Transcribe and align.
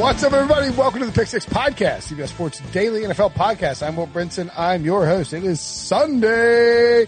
What's 0.00 0.24
up, 0.24 0.32
everybody? 0.32 0.70
Welcome 0.70 1.00
to 1.00 1.06
the 1.06 1.12
Pick 1.12 1.28
Six 1.28 1.44
Podcast, 1.44 2.10
CBS 2.10 2.28
Sports 2.28 2.58
Daily 2.72 3.02
NFL 3.02 3.32
Podcast. 3.32 3.86
I'm 3.86 3.96
Will 3.96 4.06
Brinson. 4.06 4.50
I'm 4.56 4.82
your 4.82 5.04
host. 5.04 5.34
It 5.34 5.44
is 5.44 5.60
Sunday, 5.60 7.06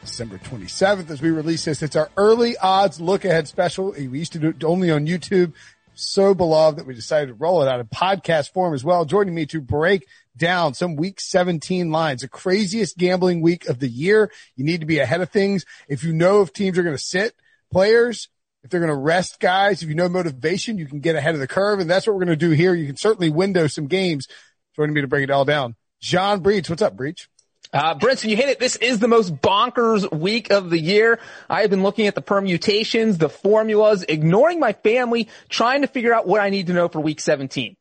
December 0.00 0.38
27th 0.38 1.10
as 1.10 1.20
we 1.20 1.30
release 1.30 1.66
this. 1.66 1.82
It's 1.82 1.94
our 1.94 2.08
early 2.16 2.56
odds 2.56 3.02
look 3.02 3.26
ahead 3.26 3.48
special. 3.48 3.90
We 3.92 4.18
used 4.18 4.32
to 4.32 4.38
do 4.38 4.48
it 4.48 4.64
only 4.64 4.90
on 4.90 5.06
YouTube. 5.06 5.52
So 5.92 6.32
beloved 6.32 6.78
that 6.78 6.86
we 6.86 6.94
decided 6.94 7.26
to 7.26 7.34
roll 7.34 7.62
it 7.62 7.68
out 7.68 7.80
in 7.80 7.86
podcast 7.88 8.54
form 8.54 8.72
as 8.72 8.82
well. 8.82 9.04
Joining 9.04 9.34
me 9.34 9.44
to 9.46 9.60
break 9.60 10.06
down 10.34 10.72
some 10.72 10.96
week 10.96 11.20
17 11.20 11.90
lines, 11.90 12.22
the 12.22 12.28
craziest 12.28 12.96
gambling 12.96 13.42
week 13.42 13.68
of 13.68 13.78
the 13.78 13.88
year. 13.88 14.32
You 14.56 14.64
need 14.64 14.80
to 14.80 14.86
be 14.86 15.00
ahead 15.00 15.20
of 15.20 15.28
things. 15.28 15.66
If 15.86 16.02
you 16.02 16.14
know 16.14 16.40
if 16.40 16.54
teams 16.54 16.78
are 16.78 16.82
going 16.82 16.96
to 16.96 17.02
sit 17.02 17.34
players, 17.70 18.28
if 18.62 18.70
they're 18.70 18.80
going 18.80 18.92
to 18.92 18.96
rest 18.96 19.40
guys, 19.40 19.82
if 19.82 19.88
you 19.88 19.94
know 19.94 20.08
motivation, 20.08 20.78
you 20.78 20.86
can 20.86 21.00
get 21.00 21.16
ahead 21.16 21.34
of 21.34 21.40
the 21.40 21.48
curve. 21.48 21.80
And 21.80 21.90
that's 21.90 22.06
what 22.06 22.14
we're 22.14 22.24
going 22.24 22.38
to 22.38 22.46
do 22.46 22.50
here. 22.50 22.74
You 22.74 22.86
can 22.86 22.96
certainly 22.96 23.30
window 23.30 23.66
some 23.66 23.86
games. 23.86 24.28
Joining 24.76 24.94
me 24.94 25.00
to 25.00 25.08
break 25.08 25.24
it 25.24 25.30
all 25.30 25.44
down. 25.44 25.74
John 26.00 26.40
Breech. 26.40 26.70
What's 26.70 26.82
up, 26.82 26.96
Breech? 26.96 27.28
Uh, 27.72 27.94
Brinson, 27.94 28.28
you 28.28 28.36
hit 28.36 28.50
it. 28.50 28.60
This 28.60 28.76
is 28.76 28.98
the 28.98 29.08
most 29.08 29.34
bonkers 29.36 30.10
week 30.12 30.50
of 30.50 30.68
the 30.68 30.78
year. 30.78 31.18
I 31.48 31.62
have 31.62 31.70
been 31.70 31.82
looking 31.82 32.06
at 32.06 32.14
the 32.14 32.20
permutations, 32.20 33.16
the 33.16 33.30
formulas, 33.30 34.04
ignoring 34.06 34.60
my 34.60 34.74
family, 34.74 35.28
trying 35.48 35.80
to 35.80 35.86
figure 35.86 36.12
out 36.12 36.26
what 36.26 36.40
I 36.40 36.50
need 36.50 36.66
to 36.66 36.74
know 36.74 36.88
for 36.88 37.00
week 37.00 37.20
17. 37.20 37.76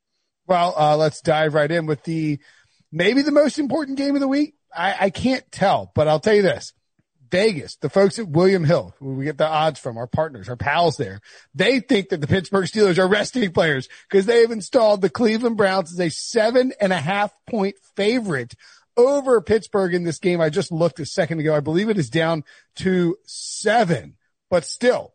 Well, 0.48 0.74
uh, 0.78 0.96
let's 0.96 1.22
dive 1.22 1.54
right 1.54 1.70
in 1.70 1.88
with 1.88 2.04
the, 2.04 2.40
maybe 2.92 3.22
the 3.22 3.32
most 3.32 3.60
important 3.60 3.98
game 3.98 4.16
of 4.16 4.22
the 4.22 4.30
week. 4.30 4.56
I, 4.74 4.96
I 5.00 5.10
can't 5.10 5.50
tell, 5.52 5.92
but 5.94 6.08
I'll 6.08 6.22
tell 6.22 6.36
you 6.36 6.42
this. 6.42 6.74
Vegas, 7.32 7.78
the 7.78 7.90
folks 7.90 8.20
at 8.20 8.28
William 8.28 8.64
Hill, 8.64 8.94
who 9.00 9.14
we 9.14 9.26
get 9.26 9.38
the 9.38 9.48
odds 9.48 9.80
from, 9.80 9.98
our 9.98 10.08
partners, 10.08 10.50
our 10.50 10.58
pals 10.58 10.98
there, 10.98 11.22
they 11.56 11.80
think 11.80 12.10
that 12.10 12.22
the 12.22 12.28
Pittsburgh 12.28 12.66
Steelers 12.66 12.98
are 12.98 13.08
resting 13.08 13.52
players 13.52 13.90
because 14.10 14.26
they 14.26 14.42
have 14.42 14.52
installed 14.52 15.02
the 15.02 15.10
Cleveland 15.10 15.58
Browns 15.58 15.92
as 15.92 16.00
a 16.00 16.10
seven 16.10 16.74
and 16.80 16.94
a 16.94 16.98
half 16.98 17.34
point 17.50 17.76
favorite 17.96 18.54
over 18.98 19.42
Pittsburgh 19.42 19.94
in 19.94 20.04
this 20.04 20.20
game. 20.20 20.42
I 20.42 20.50
just 20.50 20.72
looked 20.72 21.00
a 21.00 21.06
second 21.06 21.40
ago. 21.40 21.56
I 21.56 21.62
believe 21.62 21.90
it 21.90 21.98
is 21.98 22.10
down 22.10 22.44
to 22.76 23.18
seven, 23.26 24.18
but 24.50 24.66
still 24.66 25.14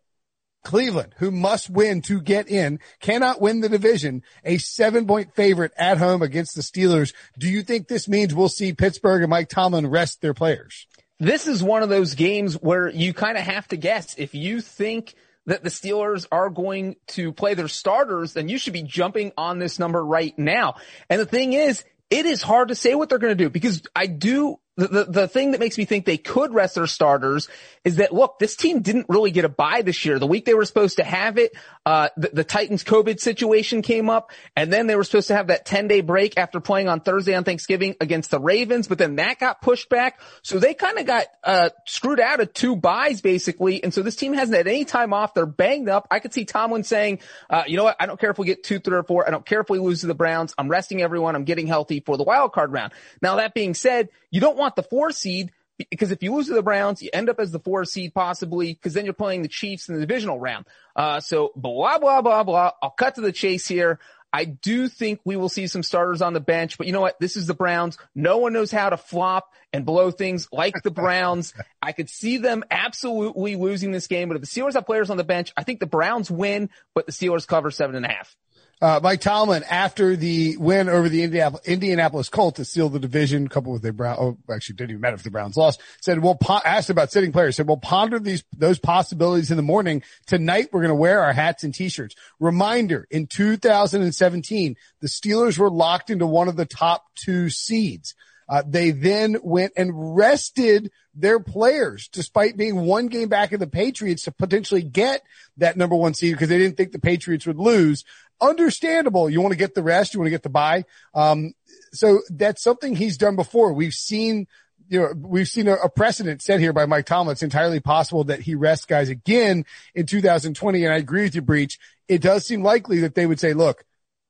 Cleveland, 0.64 1.14
who 1.18 1.30
must 1.30 1.70
win 1.70 2.02
to 2.02 2.20
get 2.20 2.48
in, 2.48 2.80
cannot 3.00 3.40
win 3.40 3.60
the 3.60 3.68
division, 3.68 4.22
a 4.44 4.58
seven 4.58 5.06
point 5.06 5.34
favorite 5.36 5.72
at 5.76 5.98
home 5.98 6.22
against 6.22 6.56
the 6.56 6.62
Steelers. 6.62 7.14
Do 7.38 7.48
you 7.48 7.62
think 7.62 7.86
this 7.86 8.08
means 8.08 8.34
we'll 8.34 8.48
see 8.48 8.72
Pittsburgh 8.72 9.22
and 9.22 9.30
Mike 9.30 9.48
Tomlin 9.48 9.86
rest 9.86 10.20
their 10.20 10.34
players? 10.34 10.86
This 11.18 11.46
is 11.46 11.62
one 11.62 11.82
of 11.82 11.88
those 11.88 12.14
games 12.14 12.54
where 12.54 12.88
you 12.88 13.14
kind 13.14 13.36
of 13.36 13.44
have 13.44 13.66
to 13.68 13.76
guess. 13.76 14.14
If 14.18 14.34
you 14.34 14.60
think 14.60 15.14
that 15.46 15.62
the 15.62 15.70
Steelers 15.70 16.26
are 16.30 16.50
going 16.50 16.96
to 17.08 17.32
play 17.32 17.54
their 17.54 17.68
starters, 17.68 18.34
then 18.34 18.48
you 18.48 18.58
should 18.58 18.72
be 18.72 18.82
jumping 18.82 19.32
on 19.36 19.58
this 19.58 19.78
number 19.78 20.04
right 20.04 20.36
now. 20.38 20.76
And 21.08 21.20
the 21.20 21.26
thing 21.26 21.52
is, 21.52 21.84
it 22.10 22.26
is 22.26 22.42
hard 22.42 22.68
to 22.68 22.74
say 22.74 22.94
what 22.94 23.08
they're 23.08 23.18
going 23.18 23.36
to 23.36 23.44
do 23.44 23.50
because 23.50 23.82
I 23.94 24.06
do 24.06 24.58
the, 24.76 24.88
the, 24.88 25.04
the 25.04 25.28
thing 25.28 25.52
that 25.52 25.60
makes 25.60 25.78
me 25.78 25.86
think 25.86 26.04
they 26.04 26.18
could 26.18 26.52
rest 26.52 26.74
their 26.74 26.86
starters 26.86 27.48
is 27.82 27.96
that 27.96 28.12
look, 28.12 28.38
this 28.38 28.56
team 28.56 28.82
didn't 28.82 29.06
really 29.08 29.30
get 29.30 29.44
a 29.44 29.48
bye 29.48 29.82
this 29.82 30.04
year. 30.04 30.18
The 30.18 30.26
week 30.26 30.44
they 30.44 30.54
were 30.54 30.66
supposed 30.66 30.98
to 30.98 31.04
have 31.04 31.38
it, 31.38 31.56
uh, 31.86 32.08
the, 32.16 32.30
the, 32.32 32.44
Titans 32.44 32.82
COVID 32.82 33.20
situation 33.20 33.80
came 33.80 34.10
up 34.10 34.32
and 34.56 34.72
then 34.72 34.88
they 34.88 34.96
were 34.96 35.04
supposed 35.04 35.28
to 35.28 35.36
have 35.36 35.46
that 35.46 35.64
10 35.64 35.86
day 35.86 36.00
break 36.00 36.36
after 36.36 36.58
playing 36.58 36.88
on 36.88 36.98
Thursday 36.98 37.32
on 37.32 37.44
Thanksgiving 37.44 37.94
against 38.00 38.32
the 38.32 38.40
Ravens, 38.40 38.88
but 38.88 38.98
then 38.98 39.16
that 39.16 39.38
got 39.38 39.62
pushed 39.62 39.88
back. 39.88 40.20
So 40.42 40.58
they 40.58 40.74
kind 40.74 40.98
of 40.98 41.06
got, 41.06 41.26
uh, 41.44 41.70
screwed 41.86 42.18
out 42.18 42.40
of 42.40 42.52
two 42.52 42.74
byes 42.74 43.20
basically. 43.20 43.84
And 43.84 43.94
so 43.94 44.02
this 44.02 44.16
team 44.16 44.32
hasn't 44.32 44.56
had 44.56 44.66
any 44.66 44.84
time 44.84 45.12
off. 45.12 45.32
They're 45.32 45.46
banged 45.46 45.88
up. 45.88 46.08
I 46.10 46.18
could 46.18 46.34
see 46.34 46.44
Tomlin 46.44 46.82
saying, 46.82 47.20
uh, 47.48 47.62
you 47.68 47.76
know 47.76 47.84
what? 47.84 47.96
I 48.00 48.06
don't 48.06 48.18
care 48.18 48.30
if 48.30 48.38
we 48.38 48.46
get 48.46 48.64
two, 48.64 48.80
three 48.80 48.98
or 48.98 49.04
four. 49.04 49.24
I 49.24 49.30
don't 49.30 49.46
care 49.46 49.60
if 49.60 49.70
we 49.70 49.78
lose 49.78 50.00
to 50.00 50.08
the 50.08 50.14
Browns. 50.14 50.54
I'm 50.58 50.68
resting 50.68 51.00
everyone. 51.02 51.36
I'm 51.36 51.44
getting 51.44 51.68
healthy 51.68 52.00
for 52.00 52.16
the 52.16 52.24
wild 52.24 52.52
card 52.52 52.72
round. 52.72 52.94
Now 53.22 53.36
that 53.36 53.54
being 53.54 53.74
said, 53.74 54.08
you 54.32 54.40
don't 54.40 54.56
want 54.56 54.74
the 54.74 54.82
four 54.82 55.12
seed 55.12 55.52
because 55.90 56.10
if 56.10 56.22
you 56.22 56.34
lose 56.34 56.46
to 56.46 56.54
the 56.54 56.62
Browns, 56.62 57.02
you 57.02 57.10
end 57.12 57.28
up 57.28 57.38
as 57.38 57.52
the 57.52 57.58
four 57.58 57.84
seed 57.84 58.14
possibly 58.14 58.74
because 58.74 58.94
then 58.94 59.04
you're 59.04 59.14
playing 59.14 59.42
the 59.42 59.48
Chiefs 59.48 59.88
in 59.88 59.94
the 59.94 60.00
divisional 60.00 60.38
round. 60.38 60.66
Uh, 60.94 61.20
so 61.20 61.52
blah, 61.56 61.98
blah, 61.98 62.22
blah, 62.22 62.42
blah. 62.42 62.72
I'll 62.82 62.90
cut 62.90 63.16
to 63.16 63.20
the 63.20 63.32
chase 63.32 63.66
here. 63.66 63.98
I 64.32 64.44
do 64.44 64.88
think 64.88 65.20
we 65.24 65.36
will 65.36 65.48
see 65.48 65.66
some 65.66 65.82
starters 65.82 66.20
on 66.20 66.32
the 66.32 66.40
bench, 66.40 66.76
but 66.76 66.86
you 66.86 66.92
know 66.92 67.00
what? 67.00 67.18
This 67.20 67.36
is 67.36 67.46
the 67.46 67.54
Browns. 67.54 67.96
No 68.14 68.38
one 68.38 68.52
knows 68.52 68.70
how 68.70 68.90
to 68.90 68.96
flop 68.96 69.50
and 69.72 69.86
blow 69.86 70.10
things 70.10 70.48
like 70.52 70.74
the 70.82 70.90
Browns. 70.90 71.54
I 71.82 71.92
could 71.92 72.10
see 72.10 72.36
them 72.36 72.64
absolutely 72.70 73.56
losing 73.56 73.92
this 73.92 74.08
game, 74.08 74.28
but 74.28 74.36
if 74.36 74.42
the 74.42 74.46
Steelers 74.46 74.74
have 74.74 74.84
players 74.84 75.10
on 75.10 75.16
the 75.16 75.24
bench, 75.24 75.52
I 75.56 75.62
think 75.62 75.80
the 75.80 75.86
Browns 75.86 76.30
win, 76.30 76.68
but 76.94 77.06
the 77.06 77.12
Steelers 77.12 77.46
cover 77.46 77.70
seven 77.70 77.96
and 77.96 78.04
a 78.04 78.08
half. 78.08 78.36
Uh, 78.82 79.00
Mike 79.02 79.22
Tomlin, 79.22 79.64
after 79.70 80.16
the 80.16 80.58
win 80.58 80.90
over 80.90 81.08
the 81.08 81.22
Indianapolis, 81.22 82.28
Colts 82.28 82.56
to 82.56 82.64
seal 82.64 82.90
the 82.90 82.98
division, 82.98 83.48
coupled 83.48 83.72
with 83.72 83.82
the 83.82 83.92
Brown, 83.92 84.16
oh, 84.18 84.38
actually 84.52 84.76
didn't 84.76 84.90
even 84.90 85.00
matter 85.00 85.14
if 85.14 85.22
the 85.22 85.30
Browns 85.30 85.56
lost, 85.56 85.80
said, 86.02 86.18
we'll, 86.18 86.34
po- 86.34 86.60
asked 86.62 86.90
about 86.90 87.10
sitting 87.10 87.32
players, 87.32 87.56
said, 87.56 87.66
we'll 87.66 87.78
ponder 87.78 88.18
these, 88.18 88.44
those 88.54 88.78
possibilities 88.78 89.50
in 89.50 89.56
the 89.56 89.62
morning. 89.62 90.02
Tonight, 90.26 90.68
we're 90.72 90.82
going 90.82 90.90
to 90.90 90.94
wear 90.94 91.22
our 91.22 91.32
hats 91.32 91.64
and 91.64 91.74
t-shirts. 91.74 92.14
Reminder, 92.38 93.06
in 93.10 93.26
2017, 93.26 94.76
the 95.00 95.08
Steelers 95.08 95.58
were 95.58 95.70
locked 95.70 96.10
into 96.10 96.26
one 96.26 96.48
of 96.48 96.56
the 96.56 96.66
top 96.66 97.06
two 97.14 97.48
seeds. 97.48 98.14
Uh, 98.48 98.62
they 98.66 98.90
then 98.92 99.36
went 99.42 99.72
and 99.76 100.16
rested 100.16 100.90
their 101.14 101.40
players 101.40 102.08
despite 102.08 102.56
being 102.56 102.76
one 102.76 103.08
game 103.08 103.28
back 103.28 103.52
of 103.52 103.58
the 103.58 103.66
Patriots 103.66 104.24
to 104.24 104.32
potentially 104.32 104.82
get 104.82 105.22
that 105.56 105.76
number 105.76 105.96
one 105.96 106.14
seed 106.14 106.34
because 106.34 106.48
they 106.48 106.58
didn't 106.58 106.76
think 106.76 106.92
the 106.92 106.98
Patriots 106.98 107.46
would 107.46 107.58
lose 107.58 108.04
understandable. 108.40 109.30
You 109.30 109.40
want 109.40 109.52
to 109.52 109.58
get 109.58 109.74
the 109.74 109.82
rest. 109.82 110.14
You 110.14 110.20
want 110.20 110.26
to 110.26 110.32
get 110.32 110.42
the 110.42 110.48
bye. 110.48 110.84
Um, 111.14 111.52
so 111.92 112.20
that's 112.30 112.62
something 112.62 112.94
he's 112.94 113.16
done 113.16 113.36
before. 113.36 113.72
We've 113.72 113.94
seen, 113.94 114.46
you 114.88 115.00
know, 115.00 115.12
we've 115.16 115.48
seen 115.48 115.68
a, 115.68 115.74
a, 115.74 115.88
precedent 115.88 116.42
set 116.42 116.60
here 116.60 116.72
by 116.72 116.86
Mike 116.86 117.06
Tomlin. 117.06 117.32
It's 117.32 117.42
entirely 117.42 117.80
possible 117.80 118.24
that 118.24 118.40
he 118.40 118.54
rests 118.54 118.84
guys 118.84 119.08
again 119.08 119.64
in 119.94 120.06
2020. 120.06 120.84
And 120.84 120.92
I 120.92 120.96
agree 120.96 121.22
with 121.22 121.34
you, 121.34 121.42
Breech. 121.42 121.78
It 122.08 122.22
does 122.22 122.46
seem 122.46 122.62
likely 122.62 123.00
that 123.00 123.14
they 123.14 123.26
would 123.26 123.40
say, 123.40 123.52
look, 123.52 123.84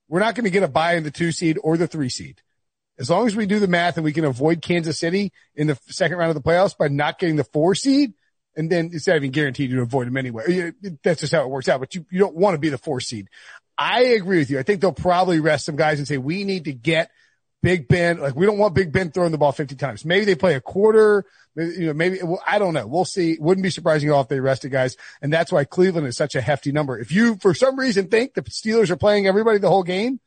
we're 0.08 0.20
not 0.20 0.34
going 0.34 0.44
to 0.44 0.50
get 0.50 0.62
a 0.62 0.68
bye 0.68 0.94
in 0.94 1.02
the 1.02 1.10
two 1.10 1.32
seed 1.32 1.58
or 1.62 1.76
the 1.76 1.88
three 1.88 2.08
seed. 2.08 2.40
As 2.98 3.10
long 3.10 3.26
as 3.26 3.36
we 3.36 3.44
do 3.44 3.58
the 3.58 3.68
math 3.68 3.96
and 3.96 4.04
we 4.04 4.12
can 4.12 4.24
avoid 4.24 4.62
Kansas 4.62 4.98
City 4.98 5.32
in 5.54 5.66
the 5.66 5.78
second 5.88 6.16
round 6.16 6.34
of 6.34 6.42
the 6.42 6.48
playoffs 6.48 6.76
by 6.76 6.88
not 6.88 7.18
getting 7.18 7.36
the 7.36 7.44
four 7.44 7.74
seed, 7.74 8.14
and 8.56 8.70
then 8.70 8.90
it's 8.92 9.06
of 9.06 9.20
being 9.20 9.32
guaranteed 9.32 9.70
to 9.70 9.82
avoid 9.82 10.06
them 10.06 10.16
anyway. 10.16 10.72
That's 11.04 11.20
just 11.20 11.32
how 11.32 11.42
it 11.42 11.50
works 11.50 11.68
out. 11.68 11.78
But 11.78 11.94
you, 11.94 12.06
you 12.10 12.18
don't 12.18 12.34
want 12.34 12.54
to 12.54 12.58
be 12.58 12.70
the 12.70 12.78
four 12.78 13.00
seed. 13.00 13.28
I 13.78 14.00
agree 14.02 14.38
with 14.38 14.50
you. 14.50 14.58
I 14.58 14.62
think 14.62 14.80
they'll 14.80 14.92
probably 14.92 15.40
rest 15.40 15.66
some 15.66 15.76
guys 15.76 15.98
and 15.98 16.08
say, 16.08 16.18
we 16.18 16.44
need 16.44 16.64
to 16.64 16.72
get 16.72 17.10
Big 17.62 17.88
Ben. 17.88 18.18
Like 18.18 18.36
we 18.36 18.46
don't 18.46 18.58
want 18.58 18.74
Big 18.74 18.92
Ben 18.92 19.10
throwing 19.10 19.32
the 19.32 19.38
ball 19.38 19.52
50 19.52 19.74
times. 19.76 20.04
Maybe 20.04 20.24
they 20.24 20.34
play 20.34 20.54
a 20.54 20.60
quarter. 20.60 21.24
Maybe, 21.54 21.72
you 21.72 21.86
know, 21.86 21.94
maybe 21.94 22.20
I 22.46 22.58
don't 22.58 22.74
know. 22.74 22.86
We'll 22.86 23.04
see. 23.04 23.38
Wouldn't 23.40 23.62
be 23.62 23.70
surprising 23.70 24.08
at 24.08 24.12
all 24.12 24.22
if 24.22 24.28
they 24.28 24.40
rested 24.40 24.70
guys. 24.70 24.96
And 25.20 25.32
that's 25.32 25.50
why 25.50 25.64
Cleveland 25.64 26.06
is 26.06 26.16
such 26.16 26.34
a 26.34 26.40
hefty 26.40 26.72
number. 26.72 26.98
If 26.98 27.12
you, 27.12 27.36
for 27.36 27.54
some 27.54 27.78
reason, 27.78 28.08
think 28.08 28.34
the 28.34 28.42
Steelers 28.42 28.90
are 28.90 28.96
playing 28.96 29.26
everybody 29.26 29.58
the 29.58 29.68
whole 29.68 29.82
game 29.82 30.20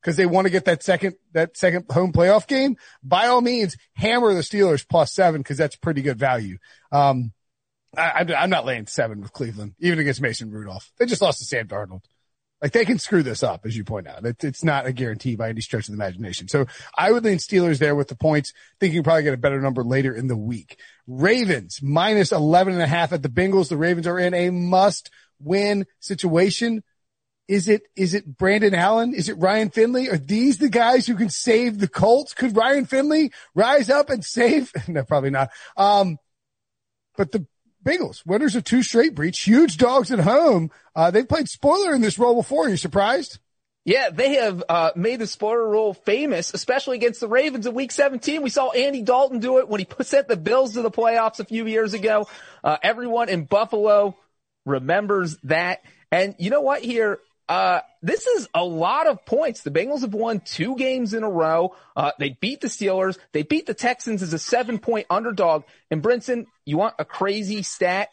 because 0.00 0.16
they 0.16 0.26
want 0.26 0.46
to 0.46 0.50
get 0.50 0.66
that 0.66 0.82
second, 0.82 1.16
that 1.32 1.56
second 1.56 1.86
home 1.90 2.12
playoff 2.12 2.46
game, 2.46 2.76
by 3.02 3.26
all 3.26 3.40
means, 3.40 3.76
hammer 3.94 4.32
the 4.34 4.40
Steelers 4.40 4.86
plus 4.86 5.12
seven 5.12 5.40
because 5.40 5.56
that's 5.56 5.76
pretty 5.76 6.02
good 6.02 6.18
value. 6.18 6.58
Um, 6.92 7.32
I, 7.96 8.24
am 8.28 8.50
not 8.50 8.66
laying 8.66 8.86
seven 8.86 9.20
with 9.20 9.32
Cleveland, 9.32 9.74
even 9.78 9.98
against 9.98 10.20
Mason 10.20 10.50
Rudolph. 10.50 10.90
They 10.98 11.06
just 11.06 11.22
lost 11.22 11.38
to 11.38 11.44
Sam 11.44 11.68
Darnold. 11.68 12.02
Like 12.64 12.72
they 12.72 12.86
can 12.86 12.98
screw 12.98 13.22
this 13.22 13.42
up, 13.42 13.66
as 13.66 13.76
you 13.76 13.84
point 13.84 14.08
out. 14.08 14.24
It, 14.24 14.42
it's 14.42 14.64
not 14.64 14.86
a 14.86 14.92
guarantee 14.94 15.36
by 15.36 15.50
any 15.50 15.60
stretch 15.60 15.86
of 15.86 15.94
the 15.94 16.02
imagination. 16.02 16.48
So 16.48 16.64
I 16.96 17.12
would 17.12 17.22
lean 17.22 17.36
Steelers 17.36 17.78
there 17.78 17.94
with 17.94 18.08
the 18.08 18.16
points, 18.16 18.54
thinking 18.80 19.02
probably 19.02 19.24
get 19.24 19.34
a 19.34 19.36
better 19.36 19.60
number 19.60 19.84
later 19.84 20.14
in 20.14 20.28
the 20.28 20.36
week. 20.36 20.78
Ravens 21.06 21.80
minus 21.82 22.32
11 22.32 22.72
and 22.72 22.82
a 22.82 22.86
half 22.86 23.12
at 23.12 23.22
the 23.22 23.28
Bengals. 23.28 23.68
The 23.68 23.76
Ravens 23.76 24.06
are 24.06 24.18
in 24.18 24.32
a 24.32 24.48
must 24.48 25.10
win 25.38 25.84
situation. 26.00 26.82
Is 27.48 27.68
it, 27.68 27.82
is 27.96 28.14
it 28.14 28.38
Brandon 28.38 28.74
Allen? 28.74 29.12
Is 29.12 29.28
it 29.28 29.36
Ryan 29.36 29.68
Finley? 29.68 30.08
Are 30.08 30.16
these 30.16 30.56
the 30.56 30.70
guys 30.70 31.06
who 31.06 31.16
can 31.16 31.28
save 31.28 31.80
the 31.80 31.88
Colts? 31.88 32.32
Could 32.32 32.56
Ryan 32.56 32.86
Finley 32.86 33.30
rise 33.54 33.90
up 33.90 34.08
and 34.08 34.24
save? 34.24 34.72
no, 34.88 35.04
probably 35.04 35.28
not. 35.28 35.50
Um, 35.76 36.16
but 37.14 37.30
the 37.30 37.46
Bengals, 37.84 38.24
winners 38.26 38.56
of 38.56 38.64
two 38.64 38.82
straight 38.82 39.14
Breech, 39.14 39.40
huge 39.40 39.76
dogs 39.76 40.10
at 40.10 40.18
home. 40.18 40.70
Uh, 40.96 41.10
they've 41.10 41.28
played 41.28 41.48
spoiler 41.48 41.94
in 41.94 42.00
this 42.00 42.18
role 42.18 42.34
before. 42.34 42.66
Are 42.66 42.70
you 42.70 42.76
surprised? 42.76 43.38
Yeah, 43.84 44.08
they 44.10 44.36
have 44.36 44.64
uh, 44.66 44.90
made 44.96 45.20
the 45.20 45.26
spoiler 45.26 45.68
role 45.68 45.92
famous, 45.92 46.54
especially 46.54 46.96
against 46.96 47.20
the 47.20 47.28
Ravens 47.28 47.66
in 47.66 47.74
Week 47.74 47.92
17. 47.92 48.40
We 48.40 48.48
saw 48.48 48.70
Andy 48.70 49.02
Dalton 49.02 49.40
do 49.40 49.58
it 49.58 49.68
when 49.68 49.80
he 49.80 49.86
sent 50.02 50.26
the 50.26 50.38
Bills 50.38 50.72
to 50.72 50.82
the 50.82 50.90
playoffs 50.90 51.38
a 51.38 51.44
few 51.44 51.66
years 51.66 51.92
ago. 51.92 52.26
Uh, 52.62 52.78
everyone 52.82 53.28
in 53.28 53.44
Buffalo 53.44 54.16
remembers 54.64 55.36
that. 55.44 55.82
And 56.10 56.34
you 56.38 56.48
know 56.48 56.62
what? 56.62 56.82
Here, 56.82 57.18
uh, 57.48 57.80
this 58.02 58.26
is 58.26 58.48
a 58.54 58.64
lot 58.64 59.06
of 59.06 59.24
points. 59.26 59.62
The 59.62 59.70
Bengals 59.70 60.00
have 60.00 60.14
won 60.14 60.40
two 60.40 60.76
games 60.76 61.12
in 61.12 61.22
a 61.22 61.30
row. 61.30 61.76
Uh, 61.94 62.12
they 62.18 62.30
beat 62.40 62.60
the 62.60 62.68
Steelers. 62.68 63.18
They 63.32 63.42
beat 63.42 63.66
the 63.66 63.74
Texans 63.74 64.22
as 64.22 64.32
a 64.32 64.38
seven 64.38 64.78
point 64.78 65.06
underdog. 65.10 65.64
And 65.90 66.02
Brinson, 66.02 66.46
you 66.64 66.78
want 66.78 66.94
a 66.98 67.04
crazy 67.04 67.62
stat? 67.62 68.08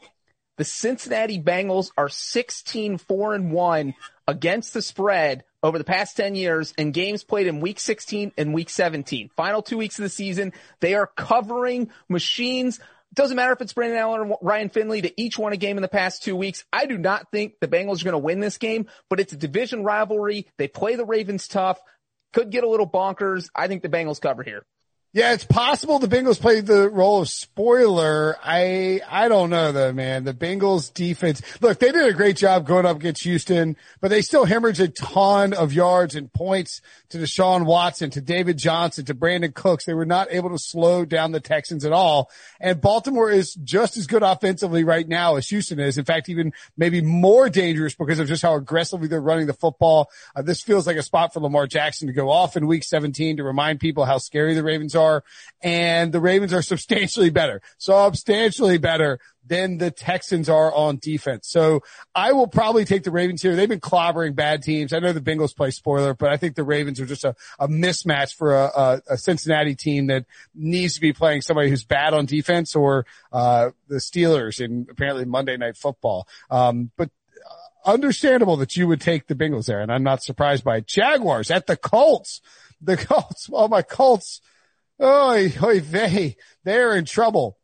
The 0.58 0.66
Cincinnati 0.66 1.42
Bengals 1.42 1.92
are 1.98 2.10
16 2.10 2.98
4 2.98 3.34
and 3.34 3.52
1 3.52 3.94
against 4.28 4.74
the 4.74 4.82
spread 4.82 5.44
over 5.64 5.78
the 5.78 5.84
past 5.84 6.18
10 6.18 6.36
years 6.36 6.74
in 6.78 6.92
games 6.92 7.24
played 7.24 7.48
in 7.48 7.62
week 7.62 7.80
16 7.80 8.34
and 8.38 8.54
week 8.54 8.70
17. 8.70 9.30
Final 9.36 9.62
two 9.62 9.78
weeks 9.78 9.98
of 9.98 10.04
the 10.04 10.10
season, 10.10 10.54
they 10.80 10.94
are 10.94 11.08
covering 11.08 11.90
machines. 12.10 12.80
Doesn't 13.14 13.36
matter 13.36 13.52
if 13.52 13.62
it's 13.62 13.74
Brandon 13.74 13.98
Allen 13.98 14.32
or 14.32 14.38
Ryan 14.42 14.70
Finley 14.70 15.02
to 15.02 15.22
each 15.22 15.38
won 15.38 15.52
a 15.52 15.58
game 15.58 15.78
in 15.78 15.82
the 15.82 15.90
past 15.90 16.24
two 16.24 16.36
weeks. 16.36 16.64
I 16.72 16.86
do 16.86 16.98
not 16.98 17.30
think 17.32 17.56
the 17.60 17.68
Bengals 17.68 18.02
are 18.02 18.06
going 18.06 18.14
to 18.14 18.18
win 18.20 18.40
this 18.40 18.58
game, 18.58 18.88
but 19.10 19.20
it's 19.20 19.34
a 19.34 19.38
division 19.38 19.84
rivalry. 19.84 20.48
They 20.58 20.70
play 20.70 20.96
the 20.96 21.06
Ravens 21.06 21.48
tough. 21.48 21.80
Could 22.32 22.52
get 22.52 22.64
a 22.64 22.70
little 22.70 22.90
bonkers. 22.90 23.50
I 23.54 23.68
think 23.68 23.82
the 23.82 23.90
Bengals 23.90 24.22
cover 24.22 24.44
here. 24.44 24.66
Yeah, 25.14 25.34
it's 25.34 25.44
possible 25.44 26.00
the 26.00 26.08
Bengals 26.08 26.40
played 26.40 26.66
the 26.66 26.90
role 26.90 27.24
of 27.24 27.28
spoiler. 27.28 28.38
I, 28.42 29.02
I 29.10 29.28
don't 29.28 29.50
know 29.50 29.74
though, 29.74 29.92
man. 29.92 30.24
The 30.24 30.34
Bengals 30.34 30.94
defense, 30.94 31.42
look, 31.60 31.80
they 31.80 31.92
did 31.92 32.08
a 32.08 32.14
great 32.14 32.38
job 32.38 32.66
going 32.66 32.86
up 32.86 32.96
against 32.96 33.24
Houston, 33.24 33.76
but 34.00 34.08
they 34.08 34.22
still 34.22 34.46
hemorrhaged 34.46 34.80
a 34.80 34.88
ton 34.88 35.52
of 35.52 35.74
yards 35.74 36.16
and 36.16 36.32
points 36.32 36.82
to 37.10 37.18
Deshaun 37.18 37.66
Watson, 37.66 38.10
to 38.12 38.22
David 38.22 38.58
Johnson, 38.58 39.04
to 39.04 39.14
Brandin 39.14 39.54
Cooks. 39.54 39.84
They 39.84 39.94
were 39.94 40.06
not 40.06 40.30
able 40.32 40.50
to 40.52 40.58
slow 40.58 41.04
down 41.04 41.34
the 41.34 41.42
Texans 41.42 41.84
at 41.84 41.92
all. 41.92 42.32
And 42.62 42.80
Baltimore 42.80 43.30
is 43.30 43.54
just 43.56 43.98
as 43.98 44.08
good 44.08 44.24
offensively 44.24 44.86
right 44.86 45.06
now 45.06 45.36
as 45.36 45.50
Houston 45.50 45.78
is. 45.78 45.98
In 45.98 46.06
fact, 46.06 46.30
even 46.30 46.54
maybe 46.78 47.02
more 47.02 47.50
dangerous 47.50 47.96
because 47.96 48.20
of 48.20 48.30
just 48.30 48.44
how 48.44 48.56
aggressively 48.56 49.10
they're 49.10 49.20
running 49.20 49.48
the 49.48 49.54
football. 49.54 50.10
Uh, 50.38 50.42
this 50.42 50.62
feels 50.62 50.88
like 50.88 50.96
a 50.96 51.04
spot 51.04 51.34
for 51.34 51.42
Lamar 51.42 51.68
Jackson 51.68 52.08
to 52.08 52.14
go 52.14 52.30
off 52.30 52.56
in 52.56 52.66
week 52.66 52.86
17 52.86 53.36
to 53.36 53.44
remind 53.44 53.82
people 53.82 54.06
how 54.06 54.18
scary 54.18 54.54
the 54.54 54.64
Ravens 54.64 54.96
are 54.96 55.01
are, 55.02 55.24
and 55.62 56.12
the 56.12 56.20
Ravens 56.20 56.54
are 56.54 56.62
substantially 56.74 57.30
better, 57.30 57.62
substantially 57.78 58.78
better 58.78 59.20
than 59.46 59.80
the 59.80 59.92
Texans 59.92 60.48
are 60.50 60.74
on 60.74 60.98
defense. 60.98 61.50
So 61.50 61.82
I 62.14 62.32
will 62.32 62.48
probably 62.48 62.86
take 62.86 63.04
the 63.04 63.12
Ravens 63.12 63.42
here. 63.42 63.56
They've 63.56 63.68
been 63.68 63.80
clobbering 63.80 64.36
bad 64.36 64.62
teams. 64.62 64.94
I 64.94 65.00
know 65.00 65.14
the 65.14 65.20
Bengals 65.20 65.56
play 65.56 65.72
spoiler, 65.72 66.14
but 66.14 66.30
I 66.30 66.38
think 66.38 66.56
the 66.56 66.64
Ravens 66.64 67.00
are 67.00 67.06
just 67.06 67.26
a, 67.26 67.36
a 67.60 67.68
mismatch 67.68 68.36
for 68.36 68.54
a, 68.54 68.66
a, 68.66 69.02
a, 69.10 69.18
Cincinnati 69.18 69.76
team 69.76 70.08
that 70.08 70.26
needs 70.54 70.94
to 70.96 71.02
be 71.02 71.12
playing 71.12 71.42
somebody 71.42 71.70
who's 71.70 71.84
bad 71.84 72.14
on 72.14 72.26
defense 72.26 72.76
or, 72.76 73.06
uh, 73.32 73.72
the 73.88 73.96
Steelers 73.96 74.64
in 74.64 74.88
apparently 74.90 75.26
Monday 75.26 75.58
night 75.58 75.76
football. 75.76 76.28
Um, 76.50 76.92
but 76.96 77.10
understandable 77.86 78.58
that 78.58 78.76
you 78.76 78.88
would 78.88 79.02
take 79.02 79.28
the 79.28 79.36
Bengals 79.36 79.66
there, 79.66 79.82
and 79.82 79.92
I'm 79.92 80.04
not 80.04 80.24
surprised 80.24 80.64
by 80.64 80.78
it. 80.78 80.88
Jaguars 80.88 81.52
at 81.52 81.68
the 81.68 81.78
Colts. 81.78 82.42
The 82.82 82.98
Colts. 83.06 83.50
Well, 83.50 83.68
my 83.68 83.82
Colts 83.82 84.42
Oy, 85.02 85.54
oy 85.64 85.80
vey. 85.80 86.38
They're 86.64 86.96
in 86.96 87.06
trouble. 87.06 87.58